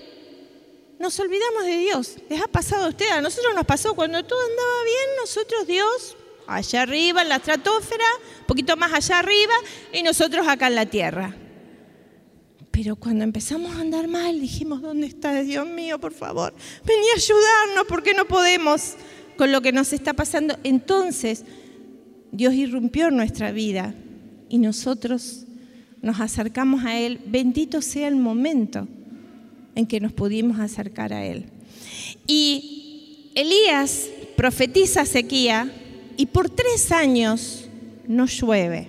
nos 0.99 1.19
olvidamos 1.21 1.65
de 1.65 1.79
Dios. 1.79 2.17
¿Les 2.29 2.41
ha 2.41 2.49
pasado 2.49 2.87
a 2.87 2.89
ustedes? 2.89 3.13
A 3.13 3.21
nosotros 3.21 3.55
nos 3.55 3.65
pasó 3.65 3.95
cuando 3.95 4.25
todo 4.25 4.39
andaba 4.41 4.85
bien, 4.85 5.17
nosotros 5.21 5.67
Dios, 5.67 6.17
allá 6.47 6.83
arriba 6.83 7.23
en 7.23 7.29
la 7.29 7.37
estratosfera, 7.37 8.05
un 8.41 8.47
poquito 8.47 8.77
más 8.77 8.93
allá 8.93 9.19
arriba, 9.19 9.55
y 9.93 10.03
nosotros 10.03 10.47
acá 10.49 10.69
en 10.69 10.75
la 10.75 10.87
tierra. 10.87 11.37
Pero 12.71 12.97
cuando 12.97 13.25
empezamos 13.25 13.75
a 13.77 13.81
andar 13.81 14.07
mal, 14.09 14.41
dijimos, 14.41 14.83
¿dónde 14.83 15.07
está 15.07 15.41
Dios 15.43 15.67
mío, 15.67 15.99
por 15.99 16.13
favor? 16.13 16.55
Vení 16.85 17.07
a 17.11 17.17
ayudarnos 17.17 17.87
porque 17.89 18.13
no 18.13 18.27
podemos 18.27 18.95
con 19.37 19.53
lo 19.53 19.63
que 19.63 19.73
nos 19.73 19.93
está 19.93 20.13
pasando. 20.13 20.59
Entonces, 20.63 21.45
Dios 22.33 22.53
irrumpió 22.55 23.09
en 23.09 23.17
nuestra 23.17 23.51
vida 23.51 23.95
y 24.49 24.59
nosotros 24.59 25.47
nos 26.03 26.21
acercamos 26.21 26.85
a 26.85 26.99
Él. 26.99 27.21
Bendito 27.27 27.81
sea 27.81 28.09
el 28.09 28.17
momento 28.17 28.89
en 29.77 29.87
que 29.87 30.01
nos 30.01 30.13
pudimos 30.13 30.59
acercar 30.59 31.13
a 31.13 31.25
Él. 31.25 31.45
Y 32.27 33.31
Elías 33.37 34.09
profetiza 34.37 35.05
sequía 35.05 35.71
y 36.17 36.27
por 36.27 36.51
tres 36.51 36.91
años 36.91 37.69
no 38.09 38.27
llueve. 38.27 38.89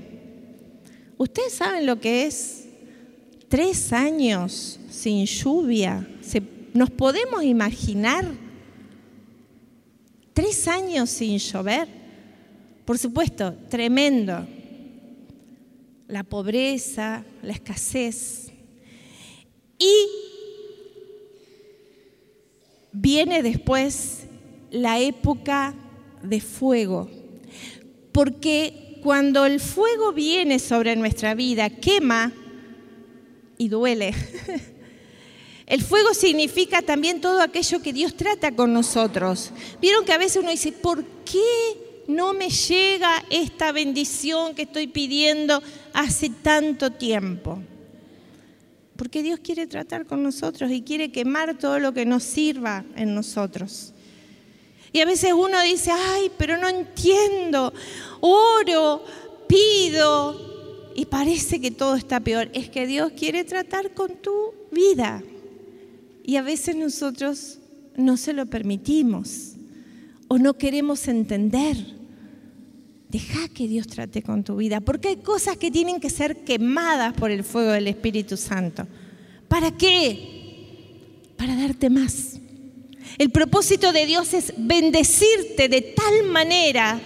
¿Ustedes 1.18 1.54
saben 1.54 1.86
lo 1.86 2.00
que 2.00 2.26
es 2.26 2.66
tres 3.50 3.92
años 3.94 4.80
sin 4.90 5.26
lluvia? 5.26 6.08
¿Nos 6.74 6.90
podemos 6.90 7.44
imaginar 7.44 8.26
tres 10.34 10.68
años 10.68 11.10
sin 11.10 11.38
llover? 11.38 11.88
Por 12.86 12.98
supuesto, 12.98 13.54
tremendo. 13.70 14.48
La 16.08 16.24
pobreza, 16.24 17.26
la 17.42 17.52
escasez. 17.52 18.54
Y 19.78 20.37
viene 23.00 23.44
después 23.44 24.24
la 24.72 25.00
época 25.00 25.74
de 26.24 26.42
fuego, 26.42 27.10
porque 28.12 29.00
cuando 29.04 29.46
el 29.46 29.60
fuego 29.60 30.12
viene 30.12 30.60
sobre 30.60 30.96
nuestra 30.96 31.36
vida, 31.36 31.70
quema 31.70 32.34
y 33.58 33.70
duele. 33.70 34.14
El 35.68 35.84
fuego 35.84 36.14
significa 36.14 36.82
también 36.82 37.20
todo 37.20 37.42
aquello 37.42 37.82
que 37.82 37.92
Dios 37.92 38.16
trata 38.16 38.56
con 38.56 38.72
nosotros. 38.72 39.52
Vieron 39.82 40.06
que 40.06 40.14
a 40.14 40.18
veces 40.18 40.38
uno 40.42 40.50
dice, 40.50 40.72
¿por 40.72 41.04
qué 41.26 42.06
no 42.08 42.32
me 42.32 42.50
llega 42.50 43.26
esta 43.30 43.74
bendición 43.74 44.56
que 44.56 44.62
estoy 44.62 44.88
pidiendo 44.88 45.62
hace 45.92 46.30
tanto 46.30 46.92
tiempo? 46.92 47.62
Porque 48.98 49.24
Dios 49.24 49.40
quiere 49.40 49.68
tratar 49.68 50.06
con 50.06 50.24
nosotros 50.24 50.72
y 50.72 50.82
quiere 50.82 51.12
quemar 51.12 51.58
todo 51.58 51.80
lo 51.80 51.94
que 51.94 52.06
nos 52.06 52.24
sirva 52.24 52.84
en 52.96 53.16
nosotros. 53.16 53.94
Y 54.92 55.00
a 55.02 55.06
veces 55.06 55.34
uno 55.34 55.62
dice, 55.62 55.92
ay, 55.92 56.32
pero 56.38 56.58
no 56.58 56.68
entiendo, 56.68 57.74
oro, 58.20 59.04
pido, 59.48 60.92
y 60.96 61.06
parece 61.06 61.62
que 61.62 61.70
todo 61.70 61.96
está 61.96 62.20
peor. 62.20 62.50
Es 62.54 62.70
que 62.70 62.88
Dios 62.88 63.12
quiere 63.16 63.44
tratar 63.44 63.94
con 63.94 64.16
tu 64.16 64.54
vida. 64.72 65.22
Y 66.24 66.38
a 66.38 66.42
veces 66.42 66.76
nosotros 66.76 67.60
no 67.96 68.18
se 68.18 68.34
lo 68.34 68.48
permitimos 68.48 69.54
o 70.28 70.40
no 70.40 70.56
queremos 70.56 71.08
entender. 71.08 71.97
Deja 73.10 73.48
que 73.50 73.68
Dios 73.68 73.88
trate 73.88 74.22
con 74.22 74.44
tu 74.44 74.58
vida, 74.58 74.82
porque 74.82 75.10
hay 75.10 75.18
cosas 75.18 75.58
que 75.58 75.72
tienen 75.72 76.00
que 76.00 76.10
ser 76.10 76.44
quemadas 76.44 77.14
por 77.14 77.32
el 77.32 77.44
fuego 77.44 77.72
del 77.72 77.88
Espíritu 77.88 78.36
Santo. 78.36 78.86
¿Para 79.48 79.72
qué? 79.72 81.26
Para 81.38 81.56
darte 81.56 81.90
más. 81.90 82.38
El 83.18 83.30
propósito 83.32 83.94
de 83.94 84.06
Dios 84.06 84.34
es 84.34 84.54
bendecirte 84.58 85.70
de 85.70 85.82
tal 85.82 86.26
manera 86.26 87.00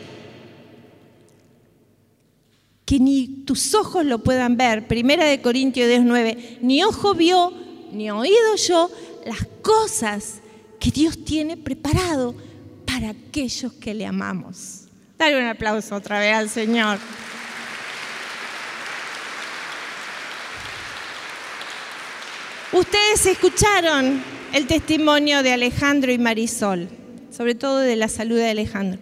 que 2.84 3.00
ni 3.00 3.44
tus 3.46 3.74
ojos 3.76 4.04
lo 4.04 4.20
puedan 4.20 4.58
ver. 4.58 4.88
Primera 4.88 5.26
de 5.26 5.40
Corintios 5.42 6.02
9, 6.04 6.58
ni 6.62 6.84
ojo 6.84 7.14
vio, 7.14 7.54
ni 7.94 8.10
oído 8.10 8.56
yo 8.68 8.90
las 9.26 9.48
cosas 9.62 10.42
que 10.80 10.92
Dios 10.92 11.24
tiene 11.24 11.58
preparado 11.58 12.36
para 12.86 13.12
aquellos 13.12 13.72
que 13.74 13.94
le 13.94 14.06
amamos. 14.06 14.81
Dale 15.22 15.40
un 15.40 15.46
aplauso 15.46 15.94
otra 15.94 16.18
vez 16.18 16.34
al 16.34 16.50
Señor. 16.50 16.98
Ustedes 22.74 23.28
escucharon 23.28 24.24
el 24.52 24.66
testimonio 24.66 25.44
de 25.44 25.54
Alejandro 25.54 26.12
y 26.12 26.18
Marisol, 26.18 26.90
sobre 27.30 27.54
todo 27.54 27.78
de 27.78 27.96
la 27.98 28.08
salud 28.08 28.36
de 28.36 28.50
Alejandro. 28.50 29.00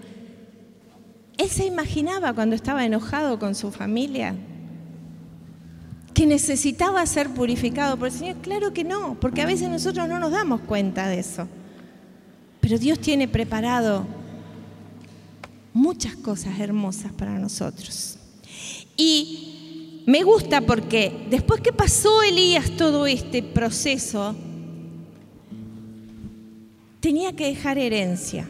Él 1.38 1.49
se 1.49 1.63
imaginaba 1.63 2.34
cuando 2.34 2.53
estaba 2.53 2.84
enojado 2.84 3.39
con 3.39 3.55
su 3.55 3.71
familia 3.71 4.36
que 6.13 6.25
necesitaba 6.25 7.05
ser 7.05 7.29
purificado 7.29 7.95
por 7.95 8.10
el 8.10 8.13
Señor. 8.13 8.36
Claro 8.41 8.73
que 8.73 8.84
no, 8.84 9.15
porque 9.21 9.41
a 9.41 9.45
veces 9.45 9.69
nosotros 9.69 10.10
no 10.10 10.19
nos 10.19 10.32
damos 10.32 10.60
cuenta 10.60 11.08
de 11.08 11.19
eso. 11.19 11.47
Pero 12.60 12.77
Dios 12.77 12.99
tiene 12.99 13.29
preparado 13.29 14.18
muchas 15.73 16.15
cosas 16.15 16.60
hermosas 16.60 17.12
para 17.13 17.38
nosotros. 17.38 18.17
Y 18.97 20.03
me 20.05 20.23
gusta 20.23 20.62
porque 20.62 21.12
después 21.29 21.62
que 21.62 21.71
pasó 21.71 22.23
Elías 22.23 22.71
todo 22.77 23.05
este 23.05 23.43
proceso, 23.43 24.36
tenía 26.99 27.34
que 27.34 27.45
dejar 27.45 27.77
herencia 27.77 28.47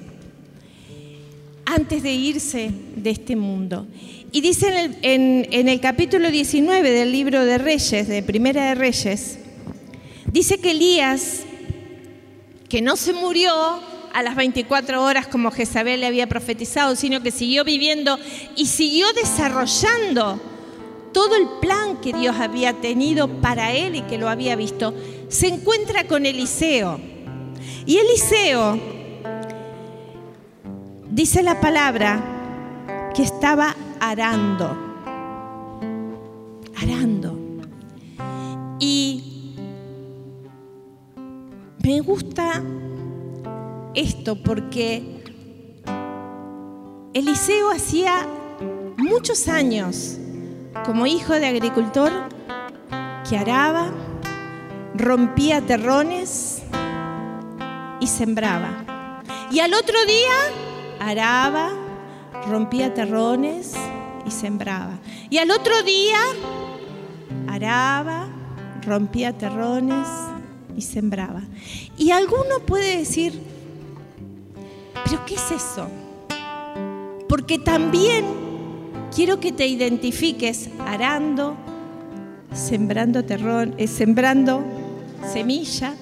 antes 1.65 2.01
de 2.01 2.13
irse 2.13 2.71
de 2.95 3.09
este 3.11 3.35
mundo. 3.35 3.87
Y 4.31 4.41
dice 4.41 4.91
en 5.01 5.69
el, 5.69 5.79
capítulo 5.79 6.31
19 6.31 6.89
del 6.91 7.11
libro 7.11 7.45
de 7.45 7.57
Reyes, 7.57 8.07
de 8.07 8.23
Primera 8.23 8.69
de 8.69 8.75
Reyes, 8.75 9.39
dice 10.31 10.59
que 10.59 10.71
Elías, 10.71 11.41
que 12.67 12.81
no 12.81 12.95
se 12.95 13.13
murió, 13.13 13.79
a 14.13 14.23
las 14.23 14.35
24 14.35 15.03
horas 15.03 15.27
como 15.27 15.51
Jezabel 15.51 16.01
le 16.01 16.07
había 16.07 16.27
profetizado, 16.27 16.95
sino 16.95 17.21
que 17.21 17.31
siguió 17.31 17.63
viviendo 17.63 18.17
y 18.55 18.65
siguió 18.65 19.07
desarrollando 19.13 20.39
todo 21.11 21.35
el 21.35 21.47
plan 21.59 21.97
que 22.01 22.13
Dios 22.13 22.35
había 22.37 22.73
tenido 22.73 23.27
para 23.41 23.71
él 23.71 23.95
y 23.95 24.01
que 24.03 24.17
lo 24.17 24.29
había 24.29 24.55
visto. 24.55 24.93
Se 25.27 25.47
encuentra 25.47 26.05
con 26.05 26.25
Eliseo. 26.25 26.99
Y 27.85 27.97
Eliseo 27.97 28.79
dice 31.09 31.43
la 31.43 31.59
palabra 31.59 33.11
que 33.15 33.23
estaba 33.23 33.75
arando. 33.99 34.77
Arando. 36.81 37.37
Y 38.79 39.55
me 41.83 41.99
gusta 42.01 42.63
esto 43.95 44.35
porque 44.41 45.23
Eliseo 47.13 47.71
hacía 47.71 48.27
muchos 48.97 49.47
años 49.47 50.17
como 50.85 51.07
hijo 51.07 51.33
de 51.33 51.47
agricultor 51.47 52.11
que 53.27 53.37
araba, 53.37 53.91
rompía 54.95 55.61
terrones 55.61 56.61
y 57.99 58.07
sembraba. 58.07 59.23
Y 59.51 59.59
al 59.59 59.73
otro 59.73 59.97
día 60.05 60.35
araba, 60.99 61.71
rompía 62.47 62.93
terrones 62.93 63.73
y 64.25 64.31
sembraba. 64.31 64.99
Y 65.29 65.37
al 65.37 65.51
otro 65.51 65.81
día 65.83 66.19
araba, 67.47 68.27
rompía 68.83 69.37
terrones 69.37 70.07
y 70.75 70.81
sembraba. 70.81 71.41
Y 71.97 72.11
alguno 72.11 72.59
puede 72.65 72.97
decir, 72.97 73.48
¿Pero 75.05 75.25
qué 75.25 75.35
es 75.35 75.51
eso? 75.51 75.87
Porque 77.27 77.59
también 77.59 78.25
quiero 79.13 79.39
que 79.39 79.51
te 79.51 79.67
identifiques 79.67 80.69
arando, 80.79 81.55
sembrando 82.53 83.23
terrón, 83.23 83.75
eh, 83.77 83.87
sembrando 83.87 84.63
semilla, 85.31 85.93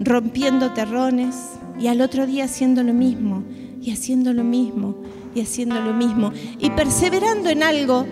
rompiendo 0.00 0.72
terrones 0.72 1.36
y 1.78 1.86
al 1.86 2.00
otro 2.00 2.26
día 2.26 2.44
haciendo 2.44 2.82
lo 2.82 2.92
mismo 2.92 3.42
y 3.80 3.90
haciendo 3.90 4.32
lo 4.32 4.44
mismo 4.44 4.96
y 5.34 5.40
haciendo 5.40 5.80
lo 5.80 5.92
mismo 5.92 6.32
y 6.58 6.70
perseverando 6.70 7.48
en 7.48 7.62
algo 7.62 8.06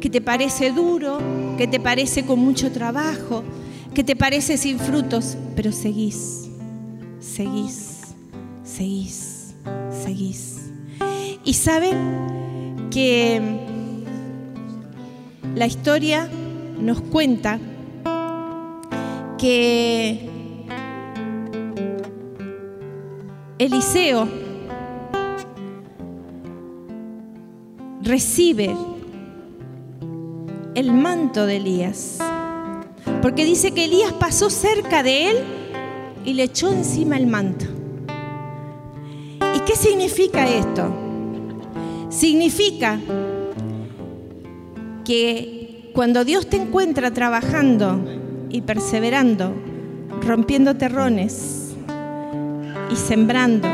que 0.00 0.10
te 0.10 0.20
parece 0.20 0.70
duro, 0.70 1.18
que 1.58 1.66
te 1.66 1.78
parece 1.78 2.24
con 2.24 2.38
mucho 2.38 2.72
trabajo, 2.72 3.42
que 3.94 4.02
te 4.02 4.16
parece 4.16 4.56
sin 4.56 4.78
frutos, 4.78 5.36
pero 5.54 5.72
seguís, 5.72 6.48
seguís, 7.20 8.00
seguís 8.64 9.29
seguís. 9.90 10.70
Y 11.44 11.54
saben 11.54 12.88
que 12.90 13.40
la 15.54 15.66
historia 15.66 16.28
nos 16.78 17.00
cuenta 17.00 17.58
que 19.38 20.28
Eliseo 23.58 24.28
recibe 28.02 28.74
el 30.74 30.92
manto 30.92 31.46
de 31.46 31.56
Elías. 31.56 32.18
Porque 33.22 33.44
dice 33.44 33.72
que 33.72 33.84
Elías 33.84 34.12
pasó 34.14 34.50
cerca 34.50 35.02
de 35.02 35.30
él 35.30 35.36
y 36.24 36.34
le 36.34 36.44
echó 36.44 36.72
encima 36.72 37.16
el 37.16 37.26
manto. 37.26 37.66
¿Y 39.70 39.72
qué 39.72 39.78
significa 39.78 40.48
esto? 40.48 40.92
Significa 42.08 42.98
que 45.04 45.92
cuando 45.94 46.24
Dios 46.24 46.48
te 46.48 46.56
encuentra 46.56 47.12
trabajando 47.12 48.02
y 48.48 48.62
perseverando, 48.62 49.54
rompiendo 50.26 50.76
terrones 50.76 51.76
y 52.90 52.96
sembrando 52.96 53.68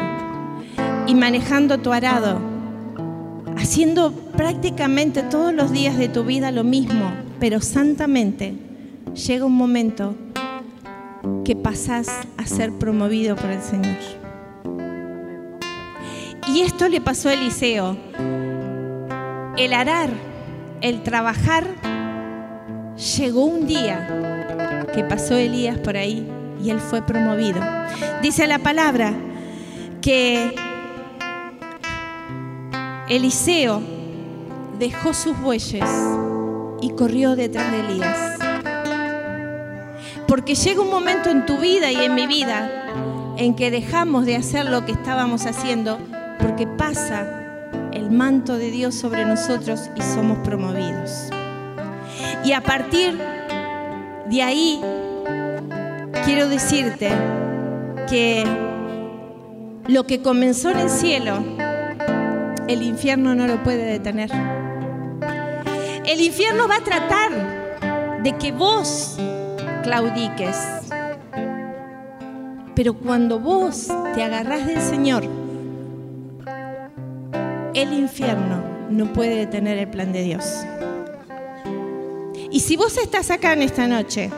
y 1.06 1.14
manejando 1.14 1.78
tu 1.78 1.94
arado, 1.94 2.40
haciendo 3.56 4.12
prácticamente 4.36 5.22
todos 5.22 5.54
los 5.54 5.72
días 5.72 5.96
de 5.96 6.10
tu 6.10 6.24
vida 6.24 6.52
lo 6.52 6.62
mismo, 6.62 7.10
pero 7.40 7.62
santamente, 7.62 8.54
llega 9.14 9.46
un 9.46 9.56
momento 9.56 10.14
que 11.42 11.56
pasas 11.56 12.10
a 12.36 12.46
ser 12.46 12.70
promovido 12.72 13.34
por 13.34 13.48
el 13.48 13.62
Señor. 13.62 14.25
Y 16.46 16.60
esto 16.60 16.88
le 16.88 17.00
pasó 17.00 17.28
a 17.28 17.34
Eliseo. 17.34 17.96
El 19.56 19.72
arar, 19.72 20.10
el 20.80 21.02
trabajar, 21.02 21.66
llegó 23.18 23.44
un 23.44 23.66
día 23.66 24.86
que 24.94 25.02
pasó 25.02 25.34
Elías 25.34 25.78
por 25.78 25.96
ahí 25.96 26.26
y 26.62 26.70
él 26.70 26.78
fue 26.78 27.02
promovido. 27.02 27.60
Dice 28.22 28.46
la 28.46 28.58
palabra 28.58 29.12
que 30.00 30.54
Eliseo 33.08 33.82
dejó 34.78 35.14
sus 35.14 35.38
bueyes 35.40 35.84
y 36.80 36.90
corrió 36.90 37.34
detrás 37.34 37.72
de 37.72 37.80
Elías. 37.80 38.38
Porque 40.28 40.54
llega 40.54 40.80
un 40.80 40.90
momento 40.90 41.28
en 41.30 41.44
tu 41.44 41.58
vida 41.58 41.90
y 41.90 41.96
en 41.96 42.14
mi 42.14 42.26
vida 42.26 43.34
en 43.36 43.54
que 43.54 43.70
dejamos 43.70 44.26
de 44.26 44.36
hacer 44.36 44.66
lo 44.66 44.84
que 44.84 44.92
estábamos 44.92 45.46
haciendo 45.46 45.98
porque 46.38 46.66
pasa 46.66 47.26
el 47.92 48.10
manto 48.10 48.56
de 48.56 48.70
Dios 48.70 48.94
sobre 48.94 49.24
nosotros 49.24 49.90
y 49.94 50.02
somos 50.02 50.38
promovidos. 50.38 51.30
Y 52.44 52.52
a 52.52 52.60
partir 52.60 53.18
de 54.28 54.42
ahí 54.42 54.80
quiero 56.24 56.48
decirte 56.48 57.10
que 58.08 58.44
lo 59.86 60.06
que 60.06 60.22
comenzó 60.22 60.70
en 60.70 60.78
el 60.78 60.90
cielo 60.90 61.42
el 62.68 62.82
infierno 62.82 63.34
no 63.34 63.46
lo 63.46 63.62
puede 63.62 63.84
detener. 63.84 64.30
El 66.04 66.20
infierno 66.20 66.68
va 66.68 66.76
a 66.76 66.84
tratar 66.84 68.22
de 68.22 68.36
que 68.36 68.52
vos 68.52 69.16
claudiques. 69.82 70.56
Pero 72.74 72.94
cuando 72.94 73.38
vos 73.38 73.88
te 74.14 74.22
agarrás 74.22 74.66
del 74.66 74.80
Señor, 74.80 75.24
el 77.76 77.92
infierno 77.92 78.62
no 78.90 79.12
puede 79.12 79.36
detener 79.36 79.78
el 79.78 79.88
plan 79.88 80.12
de 80.12 80.22
Dios. 80.22 80.44
Y 82.50 82.60
si 82.60 82.76
vos 82.76 82.96
estás 82.96 83.30
acá 83.30 83.52
en 83.52 83.62
esta 83.62 83.86
noche, 83.86 84.30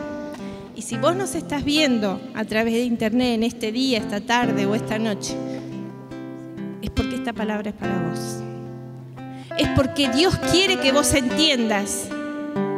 y 0.75 0.83
si 0.83 0.97
vos 0.97 1.17
nos 1.17 1.35
estás 1.35 1.65
viendo 1.65 2.21
a 2.35 2.45
través 2.45 2.75
de 2.75 2.83
internet 2.83 3.35
en 3.35 3.43
este 3.43 3.73
día, 3.73 3.99
esta 3.99 4.21
tarde 4.21 4.67
o 4.67 4.75
esta 4.75 4.99
noche, 4.99 5.35
porque 6.99 7.15
esta 7.15 7.33
palabra 7.33 7.71
es 7.71 7.77
para 7.77 7.97
vos. 8.01 8.43
Es 9.57 9.69
porque 9.77 10.09
Dios 10.09 10.37
quiere 10.51 10.81
que 10.81 10.91
vos 10.91 11.15
entiendas 11.15 12.09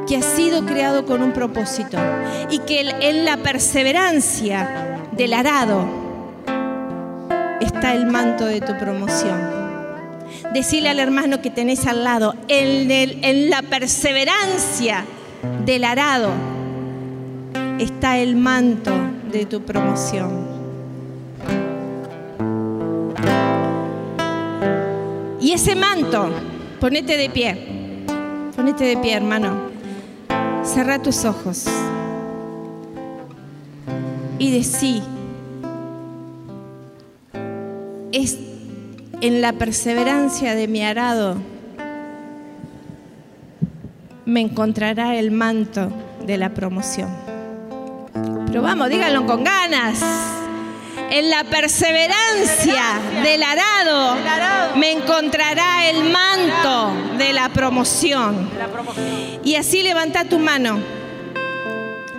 que 0.06 0.16
has 0.16 0.26
sido 0.26 0.66
creado 0.66 1.06
con 1.06 1.22
un 1.22 1.32
propósito 1.32 1.96
y 2.50 2.58
que 2.60 2.80
en 3.00 3.24
la 3.24 3.38
perseverancia 3.38 4.98
del 5.12 5.32
arado 5.32 5.86
está 7.62 7.94
el 7.94 8.06
manto 8.06 8.44
de 8.44 8.60
tu 8.60 8.76
promoción. 8.76 9.59
Decirle 10.52 10.88
al 10.88 10.98
hermano 10.98 11.40
que 11.40 11.50
tenés 11.50 11.86
al 11.86 12.04
lado, 12.04 12.34
en, 12.48 13.50
la 13.50 13.62
perseverancia 13.62 15.04
del 15.64 15.84
arado 15.84 16.30
está 17.78 18.18
el 18.18 18.36
manto 18.36 18.92
de 19.30 19.46
tu 19.46 19.62
promoción. 19.62 20.48
Y 25.40 25.52
ese 25.52 25.74
manto, 25.74 26.30
ponete 26.80 27.16
de 27.16 27.30
pie, 27.30 28.04
ponete 28.56 28.84
de 28.84 28.96
pie, 28.96 29.14
hermano. 29.14 29.70
Cerra 30.62 31.00
tus 31.00 31.24
ojos 31.24 31.64
y 34.38 34.50
decí, 34.50 35.02
es 38.12 38.49
en 39.20 39.40
la 39.40 39.52
perseverancia 39.52 40.54
de 40.54 40.68
mi 40.68 40.82
arado 40.82 41.36
me 44.24 44.40
encontrará 44.40 45.16
el 45.16 45.30
manto 45.30 45.92
de 46.26 46.36
la 46.36 46.50
promoción. 46.50 47.10
Pero 48.46 48.62
vamos, 48.62 48.88
díganlo 48.88 49.26
con 49.26 49.44
ganas 49.44 50.02
en 51.10 51.28
la 51.28 51.42
perseverancia 51.42 53.00
del 53.22 53.42
arado 53.42 54.16
me 54.76 54.92
encontrará 54.92 55.90
el 55.90 56.04
manto 56.10 57.16
de 57.18 57.32
la 57.32 57.48
promoción. 57.48 58.48
Y 59.44 59.56
así 59.56 59.82
levanta 59.82 60.24
tu 60.24 60.38
mano 60.38 60.78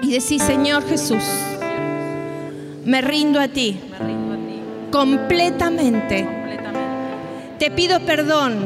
y 0.02 0.12
decís, 0.12 0.44
Señor 0.44 0.88
Jesús, 0.88 1.24
me 2.84 3.02
rindo 3.02 3.40
a 3.40 3.48
ti 3.48 3.80
completamente. 4.92 6.41
Te 7.62 7.70
pido 7.70 8.00
perdón 8.00 8.58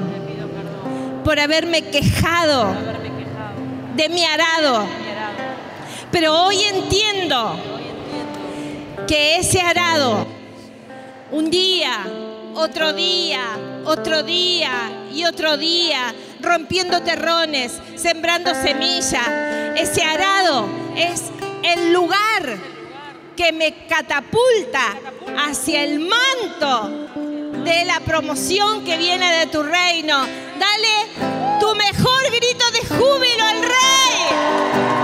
por 1.26 1.38
haberme 1.38 1.82
quejado 1.82 2.74
de 3.94 4.08
mi 4.08 4.24
arado. 4.24 4.88
Pero 6.12 6.46
hoy 6.46 6.64
entiendo 6.64 7.60
que 9.06 9.36
ese 9.36 9.60
arado, 9.60 10.26
un 11.30 11.52
día, 11.52 12.06
otro 12.56 12.94
día, 12.94 13.42
otro 13.84 14.24
día 14.24 14.72
y 15.14 15.26
otro 15.26 15.58
día, 15.58 16.16
rompiendo 16.40 17.02
terrones, 17.02 17.74
sembrando 17.98 18.56
semilla, 18.56 19.74
ese 19.76 20.04
arado 20.04 20.70
es 20.96 21.22
el 21.64 21.92
lugar 21.92 22.58
que 23.36 23.52
me 23.52 23.74
catapulta 23.88 24.96
hacia 25.46 25.84
el 25.84 26.00
manto 26.00 27.35
de 27.66 27.84
la 27.84 28.00
promoción 28.00 28.86
que 28.86 28.96
viene 28.96 29.40
de 29.40 29.48
tu 29.48 29.64
reino. 29.64 30.20
Dale 30.60 31.60
tu 31.60 31.74
mejor 31.74 32.24
grito 32.32 32.70
de 32.72 32.80
júbilo 32.96 33.44
al 33.44 33.62
rey. 33.64 34.95